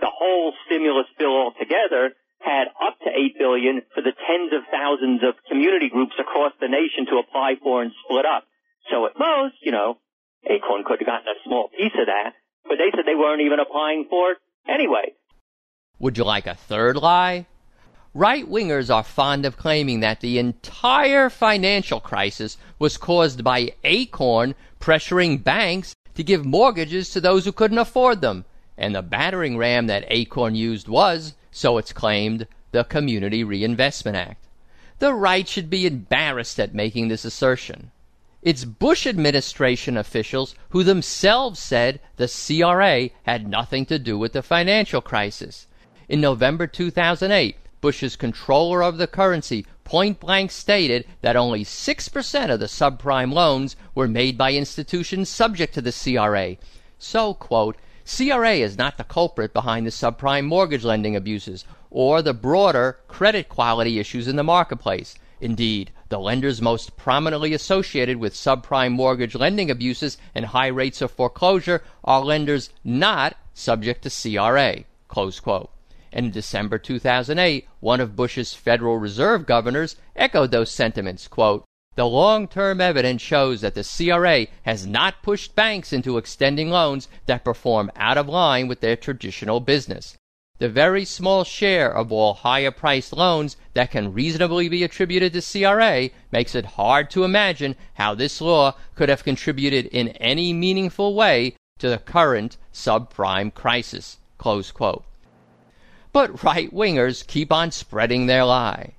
The 0.00 0.10
whole 0.10 0.52
stimulus 0.66 1.06
bill 1.18 1.34
altogether 1.34 2.14
had 2.40 2.70
up 2.80 2.98
to 3.02 3.10
eight 3.10 3.34
billion 3.38 3.82
for 3.94 4.00
the 4.00 4.14
tens 4.14 4.52
of 4.54 4.62
thousands 4.70 5.22
of 5.26 5.34
community 5.50 5.88
groups 5.90 6.14
across 6.20 6.52
the 6.60 6.68
nation 6.68 7.06
to 7.10 7.18
apply 7.18 7.54
for 7.62 7.82
and 7.82 7.90
split 8.04 8.24
up. 8.24 8.44
So 8.90 9.06
at 9.06 9.18
most, 9.18 9.56
you 9.62 9.72
know, 9.72 9.98
Acorn 10.46 10.84
could 10.86 11.00
have 11.00 11.06
gotten 11.06 11.26
a 11.26 11.38
small 11.44 11.68
piece 11.68 11.94
of 11.98 12.06
that, 12.06 12.34
but 12.64 12.78
they 12.78 12.94
said 12.94 13.04
they 13.06 13.18
weren't 13.18 13.42
even 13.42 13.58
applying 13.58 14.06
for 14.08 14.32
it 14.32 14.38
anyway. 14.68 15.12
Would 15.98 16.16
you 16.16 16.24
like 16.24 16.46
a 16.46 16.54
third 16.54 16.96
lie? 16.96 17.46
Right 18.18 18.50
wingers 18.50 18.92
are 18.92 19.04
fond 19.04 19.46
of 19.46 19.56
claiming 19.56 20.00
that 20.00 20.22
the 20.22 20.40
entire 20.40 21.30
financial 21.30 22.00
crisis 22.00 22.56
was 22.76 22.96
caused 22.96 23.44
by 23.44 23.74
Acorn 23.84 24.56
pressuring 24.80 25.44
banks 25.44 25.94
to 26.16 26.24
give 26.24 26.44
mortgages 26.44 27.10
to 27.10 27.20
those 27.20 27.44
who 27.44 27.52
couldn't 27.52 27.78
afford 27.78 28.20
them. 28.20 28.44
And 28.76 28.92
the 28.92 29.02
battering 29.02 29.56
ram 29.56 29.86
that 29.86 30.04
Acorn 30.08 30.56
used 30.56 30.88
was, 30.88 31.36
so 31.52 31.78
it's 31.78 31.92
claimed, 31.92 32.48
the 32.72 32.82
Community 32.82 33.44
Reinvestment 33.44 34.16
Act. 34.16 34.44
The 34.98 35.14
right 35.14 35.46
should 35.46 35.70
be 35.70 35.86
embarrassed 35.86 36.58
at 36.58 36.74
making 36.74 37.06
this 37.06 37.24
assertion. 37.24 37.92
It's 38.42 38.64
Bush 38.64 39.06
administration 39.06 39.96
officials 39.96 40.56
who 40.70 40.82
themselves 40.82 41.60
said 41.60 42.00
the 42.16 42.26
CRA 42.26 43.10
had 43.22 43.46
nothing 43.46 43.86
to 43.86 43.96
do 43.96 44.18
with 44.18 44.32
the 44.32 44.42
financial 44.42 45.00
crisis. 45.00 45.68
In 46.08 46.20
November 46.20 46.66
2008, 46.66 47.54
Bush's 47.80 48.16
comptroller 48.16 48.82
of 48.82 48.98
the 48.98 49.06
currency 49.06 49.66
point 49.84 50.20
blank 50.20 50.50
stated 50.50 51.06
that 51.22 51.36
only 51.36 51.64
6% 51.64 52.50
of 52.50 52.60
the 52.60 52.66
subprime 52.66 53.32
loans 53.32 53.76
were 53.94 54.08
made 54.08 54.36
by 54.36 54.52
institutions 54.52 55.28
subject 55.28 55.74
to 55.74 55.80
the 55.80 55.92
CRA. 55.92 56.56
So, 56.98 57.34
quote, 57.34 57.76
CRA 58.04 58.54
is 58.54 58.76
not 58.76 58.96
the 58.96 59.04
culprit 59.04 59.52
behind 59.52 59.86
the 59.86 59.90
subprime 59.90 60.46
mortgage 60.46 60.84
lending 60.84 61.14
abuses 61.14 61.64
or 61.90 62.22
the 62.22 62.34
broader 62.34 62.98
credit 63.06 63.48
quality 63.48 63.98
issues 63.98 64.28
in 64.28 64.36
the 64.36 64.42
marketplace. 64.42 65.14
Indeed, 65.40 65.92
the 66.08 66.18
lenders 66.18 66.60
most 66.60 66.96
prominently 66.96 67.52
associated 67.54 68.16
with 68.16 68.34
subprime 68.34 68.92
mortgage 68.92 69.34
lending 69.34 69.70
abuses 69.70 70.18
and 70.34 70.46
high 70.46 70.66
rates 70.66 71.00
of 71.00 71.10
foreclosure 71.10 71.82
are 72.02 72.24
lenders 72.24 72.70
not 72.82 73.36
subject 73.54 74.02
to 74.02 74.10
CRA. 74.10 74.84
Close 75.08 75.38
quote. 75.38 75.70
And 76.12 76.26
in 76.26 76.32
December 76.32 76.78
2008, 76.78 77.68
one 77.80 78.00
of 78.00 78.16
Bush's 78.16 78.54
Federal 78.54 78.98
Reserve 78.98 79.46
governors 79.46 79.96
echoed 80.16 80.50
those 80.50 80.70
sentiments. 80.70 81.28
Quote, 81.28 81.64
the 81.98 82.06
long 82.06 82.46
term 82.46 82.80
evidence 82.80 83.20
shows 83.22 83.60
that 83.60 83.74
the 83.74 83.82
CRA 83.82 84.46
has 84.62 84.86
not 84.86 85.20
pushed 85.20 85.56
banks 85.56 85.92
into 85.92 86.16
extending 86.16 86.70
loans 86.70 87.08
that 87.26 87.42
perform 87.44 87.90
out 87.96 88.16
of 88.16 88.28
line 88.28 88.68
with 88.68 88.80
their 88.80 88.94
traditional 88.94 89.58
business. 89.58 90.16
The 90.58 90.68
very 90.68 91.04
small 91.04 91.42
share 91.42 91.92
of 91.92 92.12
all 92.12 92.34
higher 92.34 92.70
priced 92.70 93.12
loans 93.12 93.56
that 93.74 93.90
can 93.90 94.12
reasonably 94.12 94.68
be 94.68 94.84
attributed 94.84 95.32
to 95.32 95.42
CRA 95.42 96.10
makes 96.30 96.54
it 96.54 96.76
hard 96.76 97.10
to 97.10 97.24
imagine 97.24 97.74
how 97.94 98.14
this 98.14 98.40
law 98.40 98.76
could 98.94 99.08
have 99.08 99.24
contributed 99.24 99.86
in 99.86 100.08
any 100.18 100.52
meaningful 100.52 101.14
way 101.14 101.54
to 101.78 101.88
the 101.88 101.98
current 101.98 102.56
subprime 102.72 103.52
crisis. 103.52 104.18
But 106.18 106.42
right 106.42 106.74
wingers 106.74 107.24
keep 107.24 107.52
on 107.52 107.70
spreading 107.70 108.26
their 108.26 108.44
lie. 108.44 108.94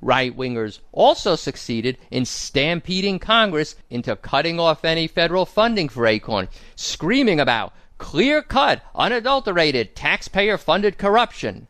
Right 0.00 0.36
wingers 0.36 0.80
also 0.90 1.36
succeeded 1.36 1.96
in 2.10 2.24
stampeding 2.24 3.20
Congress 3.20 3.76
into 3.88 4.16
cutting 4.16 4.58
off 4.58 4.84
any 4.84 5.06
federal 5.06 5.46
funding 5.46 5.88
for 5.88 6.04
Acorn, 6.08 6.48
screaming 6.74 7.38
about 7.38 7.72
clear 7.98 8.42
cut, 8.42 8.82
unadulterated, 8.96 9.94
taxpayer 9.94 10.58
funded 10.58 10.98
corruption. 10.98 11.68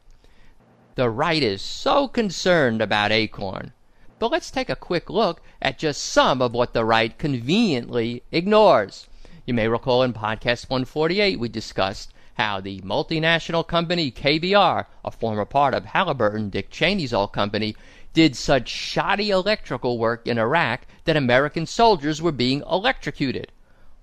The 0.95 1.11
right 1.11 1.43
is 1.43 1.61
so 1.61 2.09
concerned 2.09 2.81
about 2.81 3.13
Acorn. 3.13 3.75
But 4.19 4.31
let's 4.33 4.51
take 4.51 4.71
a 4.71 4.77
quick 4.77 5.11
look 5.11 5.43
at 5.61 5.79
just 5.79 6.03
some 6.03 6.41
of 6.41 6.55
what 6.55 6.73
the 6.73 6.87
right 6.87 7.19
conveniently 7.19 8.23
ignores. 8.33 9.09
You 9.45 9.53
may 9.53 9.69
recall 9.69 10.03
in 10.03 10.15
podcast 10.15 10.71
148 10.71 11.39
we 11.39 11.51
discussed 11.51 12.15
how 12.43 12.61
the 12.61 12.81
multinational 12.81 13.65
company 13.65 14.11
KBR, 14.11 14.87
a 15.05 15.11
former 15.13 15.45
part 15.45 15.75
of 15.75 15.85
Halliburton, 15.85 16.51
Dick 16.51 16.71
Cheney's 16.71 17.13
old 17.13 17.33
company, 17.33 17.77
did 18.15 18.35
such 18.35 18.69
shoddy 18.69 19.31
electrical 19.31 19.97
work 19.97 20.27
in 20.27 20.39
Iraq 20.39 20.81
that 21.05 21.17
American 21.17 21.67
soldiers 21.67 22.21
were 22.21 22.33
being 22.33 22.65
electrocuted. 22.69 23.53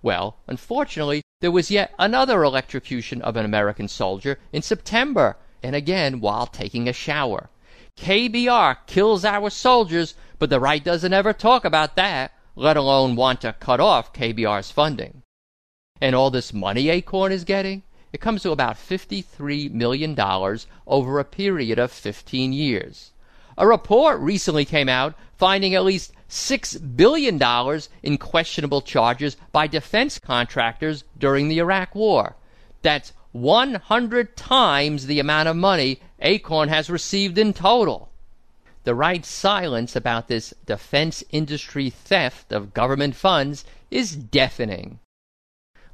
Well, 0.02 0.38
unfortunately, 0.47 1.21
there 1.41 1.52
was 1.52 1.69
yet 1.69 1.93
another 1.99 2.41
electrocution 2.41 3.21
of 3.23 3.36
an 3.36 3.43
American 3.43 3.89
soldier 3.89 4.39
in 4.54 4.62
September, 4.62 5.36
and 5.62 5.75
again 5.75 6.21
while 6.21 6.47
taking 6.47 6.88
a 6.88 6.93
shower. 6.93 7.49
KBR 7.97 8.78
kills 8.88 9.25
our 9.25 9.49
soldiers, 9.49 10.15
but 10.38 10.49
the 10.49 10.62
right 10.62 10.82
doesn't 10.82 11.12
ever 11.12 11.34
talk 11.34 11.65
about 11.65 11.97
that, 11.97 12.32
let 12.56 12.78
alone 12.78 13.17
want 13.17 13.41
to 13.41 13.52
cut 13.60 13.82
off 13.82 14.13
KBR's 14.13 14.71
funding. 14.71 15.23
And 15.99 16.15
all 16.15 16.32
this 16.32 16.54
money 16.54 16.88
Acorn 16.88 17.34
is 17.34 17.43
getting? 17.43 17.84
It 18.12 18.22
comes 18.22 18.41
to 18.43 18.52
about 18.52 18.76
$53 18.76 19.72
million 19.72 20.19
over 20.88 21.19
a 21.19 21.26
period 21.26 21.78
of 21.80 21.91
15 21.91 22.54
years. 22.54 23.12
A 23.58 23.67
report 23.67 24.19
recently 24.19 24.65
came 24.65 24.89
out 24.89 25.15
finding 25.38 25.76
at 25.76 25.84
least 25.84 26.13
$6 26.30 26.95
billion 26.95 27.41
in 28.04 28.17
questionable 28.17 28.82
charges 28.82 29.38
by 29.52 29.67
defense 29.67 30.17
contractors 30.17 31.04
during 31.17 31.50
the 31.50 31.60
Iraq 31.60 31.93
War. 31.93 32.36
That's 32.82 33.13
100 33.32 34.36
times 34.36 35.06
the 35.06 35.19
amount 35.19 35.50
of 35.50 35.56
money 35.56 36.00
Acorn 36.19 36.69
has 36.69 36.89
received 36.89 37.38
in 37.38 37.54
total. 37.54 38.10
The 38.86 38.95
right 38.95 39.26
silence 39.26 39.95
about 39.95 40.28
this 40.28 40.54
defense 40.65 41.24
industry 41.30 41.89
theft 41.89 42.52
of 42.52 42.74
government 42.74 43.15
funds 43.15 43.65
is 43.91 44.15
deafening. 44.15 45.00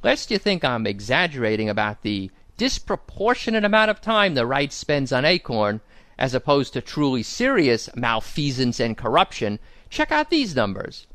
Lest 0.05 0.29
you 0.29 0.37
think 0.37 0.63
I'm 0.63 0.85
exaggerating 0.85 1.67
about 1.67 2.03
the 2.03 2.29
disproportionate 2.57 3.65
amount 3.65 3.89
of 3.89 4.01
time 4.01 4.35
the 4.35 4.45
right 4.45 4.71
spends 4.71 5.11
on 5.11 5.25
Acorn, 5.25 5.81
as 6.15 6.35
opposed 6.35 6.73
to 6.73 6.81
truly 6.81 7.23
serious 7.23 7.89
malfeasance 7.95 8.79
and 8.79 8.95
corruption, 8.95 9.57
check 9.89 10.11
out 10.11 10.29
these 10.29 10.55
numbers. 10.55 11.07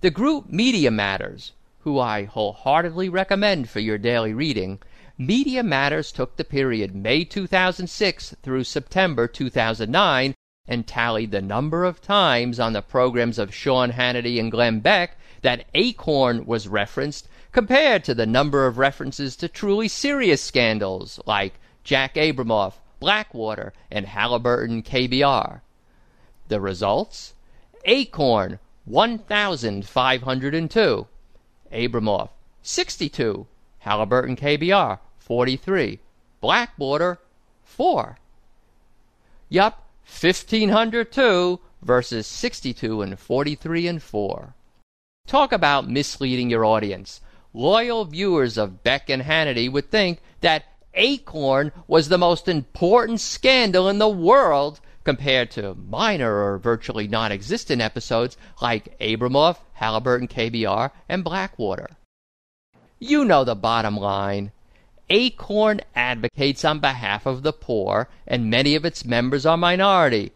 The 0.00 0.12
group 0.12 0.48
Media 0.48 0.92
Matters, 0.92 1.54
who 1.80 1.98
I 1.98 2.22
wholeheartedly 2.22 3.08
recommend 3.08 3.68
for 3.68 3.80
your 3.80 3.98
daily 3.98 4.32
reading, 4.32 4.78
Media 5.18 5.64
Matters 5.64 6.12
took 6.12 6.36
the 6.36 6.44
period 6.44 6.94
May 6.94 7.24
2006 7.24 8.36
through 8.44 8.62
September 8.62 9.26
2009 9.26 10.36
and 10.68 10.86
tallied 10.86 11.32
the 11.32 11.42
number 11.42 11.84
of 11.84 12.00
times 12.00 12.60
on 12.60 12.74
the 12.74 12.80
programs 12.80 13.40
of 13.40 13.52
Sean 13.52 13.90
Hannity 13.90 14.38
and 14.38 14.52
Glenn 14.52 14.78
Beck 14.78 15.18
that 15.42 15.64
Acorn 15.74 16.46
was 16.46 16.68
referenced 16.68 17.26
compared 17.56 18.04
to 18.04 18.14
the 18.14 18.26
number 18.26 18.66
of 18.66 18.76
references 18.76 19.34
to 19.34 19.48
truly 19.48 19.88
serious 19.88 20.42
scandals 20.42 21.18
like 21.24 21.54
Jack 21.82 22.16
Abramoff, 22.16 22.74
Blackwater, 23.00 23.72
and 23.90 24.04
Halliburton 24.04 24.82
KBR. 24.82 25.62
The 26.48 26.60
results? 26.60 27.32
Acorn, 27.86 28.58
1,502. 28.84 31.06
Abramoff, 31.72 32.28
62. 32.60 33.46
Halliburton 33.78 34.36
KBR, 34.36 34.98
43. 35.16 35.98
Blackwater, 36.42 37.18
4. 37.64 38.18
Yup, 39.48 39.82
1,502 40.04 41.60
versus 41.80 42.26
62 42.26 43.00
and 43.00 43.18
43 43.18 43.86
and 43.86 44.02
4. 44.02 44.54
Talk 45.26 45.52
about 45.52 45.88
misleading 45.88 46.50
your 46.50 46.66
audience. 46.66 47.22
Loyal 47.56 48.04
viewers 48.04 48.58
of 48.58 48.82
Beck 48.82 49.08
and 49.08 49.22
Hannity 49.22 49.72
would 49.72 49.90
think 49.90 50.20
that 50.42 50.66
Acorn 50.92 51.72
was 51.86 52.10
the 52.10 52.18
most 52.18 52.48
important 52.48 53.18
scandal 53.18 53.88
in 53.88 53.96
the 53.96 54.10
world 54.10 54.78
compared 55.04 55.50
to 55.52 55.74
minor 55.74 56.44
or 56.44 56.58
virtually 56.58 57.08
non 57.08 57.32
existent 57.32 57.80
episodes 57.80 58.36
like 58.60 58.94
Abramoff, 59.00 59.56
Halliburton 59.72 60.28
KBR, 60.28 60.90
and 61.08 61.24
Blackwater. 61.24 61.88
You 62.98 63.24
know 63.24 63.42
the 63.42 63.54
bottom 63.54 63.96
line. 63.96 64.52
Acorn 65.08 65.80
advocates 65.94 66.62
on 66.62 66.80
behalf 66.80 67.24
of 67.24 67.42
the 67.42 67.54
poor, 67.54 68.10
and 68.26 68.50
many 68.50 68.74
of 68.74 68.84
its 68.84 69.02
members 69.02 69.46
are 69.46 69.56
minority. 69.56 70.32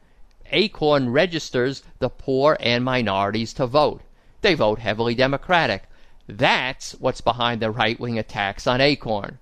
Acorn 0.53 1.11
registers 1.11 1.83
the 1.99 2.09
poor 2.09 2.57
and 2.61 2.83
minorities 2.83 3.53
to 3.53 3.67
vote. 3.67 4.01
They 4.41 4.55
vote 4.55 4.79
heavily 4.79 5.15
Democratic. 5.15 5.83
That's 6.39 6.93
what's 6.93 7.21
behind 7.21 7.61
the 7.61 7.71
right 7.71 7.99
wing 7.99 8.19
attacks 8.19 8.67
on 8.67 8.81
Acorn. 8.81 9.39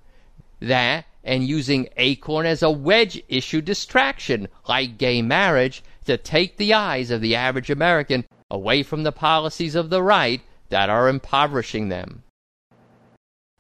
That 0.61 1.05
and 1.23 1.47
using 1.47 1.89
Acorn 1.97 2.47
as 2.47 2.63
a 2.63 2.71
wedge 2.71 3.23
issue 3.29 3.61
distraction, 3.61 4.49
like 4.67 4.99
gay 4.99 5.21
marriage, 5.21 5.83
to 6.07 6.17
take 6.17 6.57
the 6.57 6.73
eyes 6.73 7.11
of 7.11 7.21
the 7.21 7.35
average 7.35 7.69
American 7.69 8.25
away 8.51 8.83
from 8.83 9.03
the 9.03 9.13
policies 9.13 9.75
of 9.75 9.91
the 9.91 10.03
right 10.03 10.41
that 10.71 10.89
are 10.89 11.09
impoverishing 11.09 11.89
them. 11.89 12.23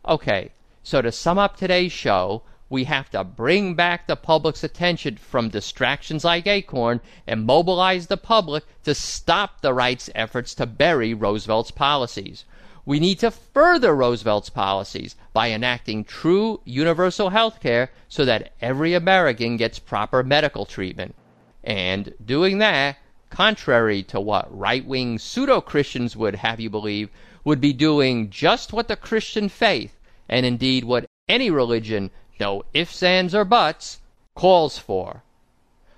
Okay, 0.06 0.50
so 0.82 1.02
to 1.02 1.12
sum 1.12 1.38
up 1.38 1.56
today's 1.56 1.92
show, 1.92 2.42
we 2.70 2.84
have 2.84 3.10
to 3.10 3.24
bring 3.24 3.74
back 3.74 4.06
the 4.06 4.16
public's 4.16 4.64
attention 4.64 5.16
from 5.16 5.50
distractions 5.50 6.24
like 6.24 6.46
Acorn 6.46 7.00
and 7.26 7.44
mobilize 7.44 8.06
the 8.06 8.16
public 8.16 8.64
to 8.84 8.94
stop 8.94 9.60
the 9.60 9.74
right's 9.74 10.08
efforts 10.14 10.54
to 10.54 10.66
bury 10.66 11.12
Roosevelt's 11.12 11.70
policies. 11.70 12.44
We 12.88 13.00
need 13.00 13.18
to 13.18 13.30
further 13.30 13.94
Roosevelt's 13.94 14.48
policies 14.48 15.14
by 15.34 15.50
enacting 15.50 16.04
true 16.04 16.62
universal 16.64 17.28
health 17.28 17.60
care 17.60 17.90
so 18.08 18.24
that 18.24 18.54
every 18.62 18.94
American 18.94 19.58
gets 19.58 19.78
proper 19.78 20.22
medical 20.22 20.64
treatment. 20.64 21.14
And 21.62 22.14
doing 22.24 22.56
that, 22.60 22.96
contrary 23.28 24.02
to 24.04 24.18
what 24.18 24.58
right 24.58 24.86
wing 24.86 25.18
pseudo 25.18 25.60
Christians 25.60 26.16
would 26.16 26.36
have 26.36 26.60
you 26.60 26.70
believe, 26.70 27.10
would 27.44 27.60
be 27.60 27.74
doing 27.74 28.30
just 28.30 28.72
what 28.72 28.88
the 28.88 28.96
Christian 28.96 29.50
faith, 29.50 29.94
and 30.26 30.46
indeed 30.46 30.84
what 30.84 31.04
any 31.28 31.50
religion, 31.50 32.10
no 32.40 32.62
ifs, 32.72 33.02
ands, 33.02 33.34
or 33.34 33.44
buts, 33.44 33.98
calls 34.34 34.78
for. 34.78 35.22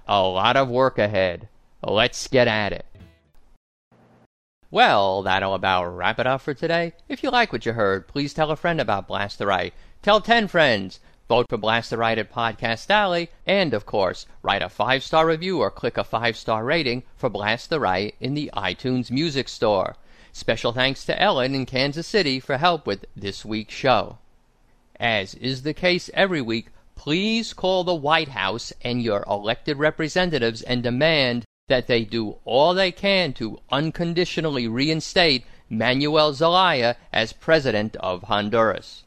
A 0.09 0.23
lot 0.23 0.57
of 0.57 0.69
work 0.69 0.99
ahead. 0.99 1.47
Let's 1.85 2.27
get 2.27 2.49
at 2.49 2.73
it. 2.73 2.90
Well, 4.73 5.23
that'll 5.23 5.55
about 5.55 5.97
wrap 5.97 6.21
it 6.21 6.29
up 6.29 6.43
for 6.43 6.55
today. 6.55 6.93
If 7.09 7.25
you 7.25 7.31
like 7.31 7.53
what 7.53 7.67
you 7.67 7.73
heard, 7.73 8.07
please 8.07 8.33
tell 8.33 8.53
a 8.53 8.57
friend 8.57 8.81
about 8.81 9.09
Blast 9.09 9.41
the 9.41 9.47
Right. 9.49 9.75
Tell 10.01 10.21
10 10.21 10.47
friends. 10.47 11.01
Vote 11.29 11.47
for 11.49 11.59
Blast 11.59 11.91
the 11.91 11.99
Right 11.99 12.17
at 12.17 12.33
Podcast 12.33 12.89
Alley. 12.89 13.31
And, 13.45 13.75
of 13.75 13.85
course, 13.85 14.27
write 14.43 14.63
a 14.63 14.69
five 14.69 15.03
star 15.03 15.27
review 15.27 15.59
or 15.59 15.73
click 15.73 15.99
a 15.99 16.05
five 16.05 16.37
star 16.37 16.65
rating 16.65 17.03
for 17.17 17.29
Blast 17.29 17.69
the 17.69 17.81
Right 17.81 18.15
in 18.21 18.35
the 18.35 18.49
iTunes 18.55 19.11
Music 19.11 19.49
Store. 19.49 19.97
Special 20.33 20.73
thanks 20.73 21.05
to 21.05 21.21
Ellen 21.21 21.57
in 21.57 21.67
Kansas 21.67 22.07
City 22.07 22.39
for 22.39 22.57
help 22.57 22.87
with 22.87 23.07
this 23.17 23.45
week's 23.45 23.75
show. 23.75 24.19
As 25.01 25.35
is 25.35 25.63
the 25.63 25.75
case 25.75 26.11
every 26.15 26.43
week, 26.43 26.69
please 26.95 27.53
call 27.53 27.83
the 27.83 27.93
White 27.93 28.29
House 28.29 28.73
and 28.83 29.03
your 29.03 29.25
elected 29.29 29.79
representatives 29.79 30.63
and 30.63 30.81
demand 30.81 31.45
that 31.71 31.87
they 31.87 32.05
do 32.05 32.37
all 32.45 32.75
they 32.75 32.93
can 32.93 33.33
to 33.33 33.61
unconditionally 33.71 34.67
reinstate 34.67 35.45
Manuel 35.69 36.35
Zelaya 36.35 36.97
as 37.13 37.33
president 37.33 37.95
of 37.97 38.25
Honduras. 38.25 39.05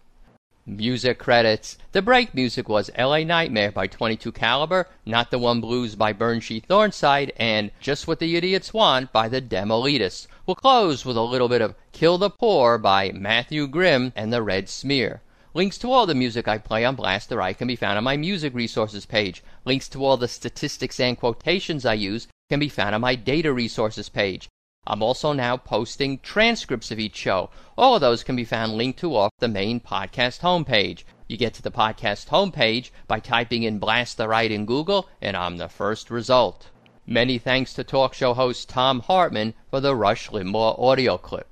Music 0.66 1.20
credits. 1.20 1.78
The 1.92 2.02
break 2.02 2.34
music 2.34 2.70
was 2.70 2.90
LA 2.98 3.26
Nightmare 3.26 3.70
by 3.70 3.88
22 3.88 4.32
Caliber, 4.32 4.88
Not 5.06 5.30
the 5.30 5.38
One 5.38 5.60
Blues 5.60 5.96
by 5.96 6.14
Burn 6.14 6.40
She 6.40 6.62
Thornside, 6.62 7.34
and 7.36 7.70
Just 7.82 8.08
What 8.08 8.20
the 8.20 8.38
Idiots 8.38 8.74
Want 8.74 9.12
by 9.12 9.28
the 9.28 9.42
Demolitus. 9.42 10.26
We'll 10.46 10.56
close 10.56 11.04
with 11.04 11.18
a 11.18 11.22
little 11.22 11.50
bit 11.50 11.62
of 11.62 11.76
Kill 11.92 12.18
the 12.18 12.30
Poor 12.30 12.78
by 12.78 13.12
Matthew 13.12 13.68
Grimm 13.68 14.14
and 14.16 14.32
the 14.32 14.42
Red 14.42 14.70
Smear. 14.70 15.22
Links 15.54 15.78
to 15.80 15.92
all 15.92 16.06
the 16.06 16.16
music 16.16 16.48
I 16.48 16.60
play 16.60 16.86
on 16.86 16.96
Blast 16.96 17.28
the 17.28 17.36
Right 17.36 17.58
can 17.58 17.68
be 17.68 17.76
found 17.76 17.98
on 17.98 18.06
my 18.06 18.16
music 18.16 18.54
resources 18.56 19.06
page. 19.06 19.44
Links 19.66 19.90
to 19.90 20.06
all 20.06 20.16
the 20.16 20.30
statistics 20.30 20.98
and 20.98 21.20
quotations 21.20 21.86
I 21.86 21.96
use 21.96 22.30
can 22.50 22.60
be 22.60 22.70
found 22.70 22.94
on 22.94 23.02
my 23.02 23.16
data 23.16 23.54
resources 23.54 24.10
page. 24.10 24.50
I'm 24.86 25.02
also 25.02 25.32
now 25.32 25.56
posting 25.56 26.20
transcripts 26.20 26.92
of 26.92 27.00
each 27.00 27.16
show. 27.16 27.50
All 27.78 27.96
of 27.96 28.02
those 28.02 28.22
can 28.24 28.36
be 28.36 28.44
found 28.44 28.74
linked 28.74 29.00
to 29.00 29.16
off 29.16 29.32
the 29.40 29.48
main 29.48 29.80
podcast 29.80 30.42
homepage. 30.42 31.04
You 31.26 31.38
get 31.38 31.54
to 31.54 31.62
the 31.62 31.72
podcast 31.72 32.28
homepage 32.28 32.90
by 33.08 33.22
typing 33.22 33.64
in 33.64 33.80
Blast 33.80 34.18
the 34.18 34.28
Right 34.28 34.52
in 34.52 34.66
Google, 34.66 35.08
and 35.22 35.38
I'm 35.38 35.56
the 35.56 35.70
first 35.70 36.12
result. 36.12 36.70
Many 37.08 37.38
thanks 37.38 37.74
to 37.76 37.84
talk 37.86 38.14
show 38.14 38.34
host 38.34 38.68
Thom 38.68 39.00
Hartmann 39.00 39.54
for 39.70 39.80
the 39.80 39.96
Rush 39.96 40.30
Limbaugh 40.30 40.78
audio 40.78 41.18
clip. 41.18 41.48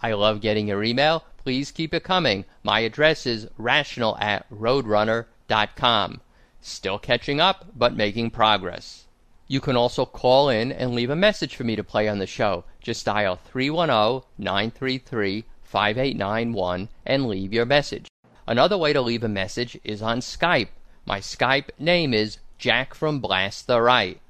I 0.00 0.12
love 0.12 0.40
getting 0.40 0.68
your 0.68 0.84
email. 0.84 1.24
Please 1.36 1.72
keep 1.72 1.92
it 1.92 2.04
coming. 2.04 2.44
My 2.62 2.80
address 2.80 3.26
is 3.26 3.48
rational 3.58 4.16
at 4.18 4.48
roadrunner.com. 4.50 6.20
Still 6.60 6.98
catching 7.00 7.40
up, 7.40 7.66
but 7.74 7.96
making 7.96 8.30
progress. 8.30 9.07
You 9.50 9.62
can 9.62 9.76
also 9.76 10.04
call 10.04 10.50
in 10.50 10.70
and 10.70 10.94
leave 10.94 11.08
a 11.08 11.16
message 11.16 11.56
for 11.56 11.64
me 11.64 11.74
to 11.74 11.82
play 11.82 12.06
on 12.06 12.18
the 12.18 12.26
show. 12.26 12.64
Just 12.82 13.06
dial 13.06 13.36
310 13.36 14.28
933 14.36 15.44
5891 15.64 16.88
and 17.06 17.26
leave 17.26 17.54
your 17.54 17.64
message. 17.64 18.08
Another 18.46 18.76
way 18.76 18.92
to 18.92 19.00
leave 19.00 19.24
a 19.24 19.28
message 19.28 19.78
is 19.84 20.02
on 20.02 20.20
Skype. 20.20 20.68
My 21.06 21.20
Skype 21.20 21.70
name 21.78 22.12
is 22.12 22.38
Jack 22.58 22.92
from 22.92 23.20
Blast 23.20 23.66
the 23.66 23.80
Right. 23.80 24.20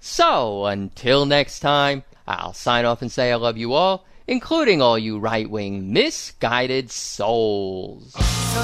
So, 0.00 0.64
until 0.64 1.26
next 1.26 1.60
time, 1.60 2.04
I'll 2.26 2.54
sign 2.54 2.86
off 2.86 3.02
and 3.02 3.12
say 3.12 3.32
I 3.32 3.36
love 3.36 3.58
you 3.58 3.74
all, 3.74 4.06
including 4.26 4.80
all 4.80 4.98
you 4.98 5.18
right 5.18 5.48
wing 5.48 5.92
misguided 5.92 6.90
souls. 6.90 8.12
So 8.12 8.62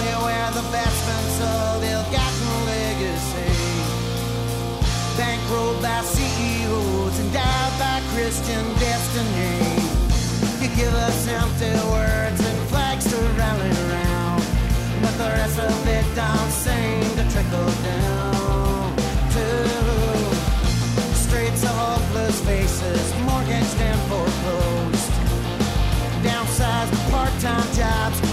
Christian 8.31 8.65
destiny. 8.79 9.59
You 10.63 10.69
give 10.77 10.95
us 10.95 11.27
empty 11.27 11.75
words 11.91 12.41
and 12.41 12.69
flags 12.69 13.05
to 13.11 13.17
rally 13.37 13.71
around, 13.71 14.45
but 15.03 15.11
the 15.19 15.31
rest 15.35 15.59
of 15.59 15.89
it 15.89 16.05
don't 16.15 16.53
seem 16.53 17.03
to 17.19 17.25
trickle 17.33 17.73
down 17.83 18.95
to 19.35 19.47
streets 21.13 21.65
of 21.65 21.75
hopeless 21.75 22.41
faces, 22.45 23.13
mortgaged 23.25 23.81
and 23.81 24.01
foreclosed, 24.09 25.13
downsized 26.23 27.11
part-time 27.11 27.75
job. 27.75 28.30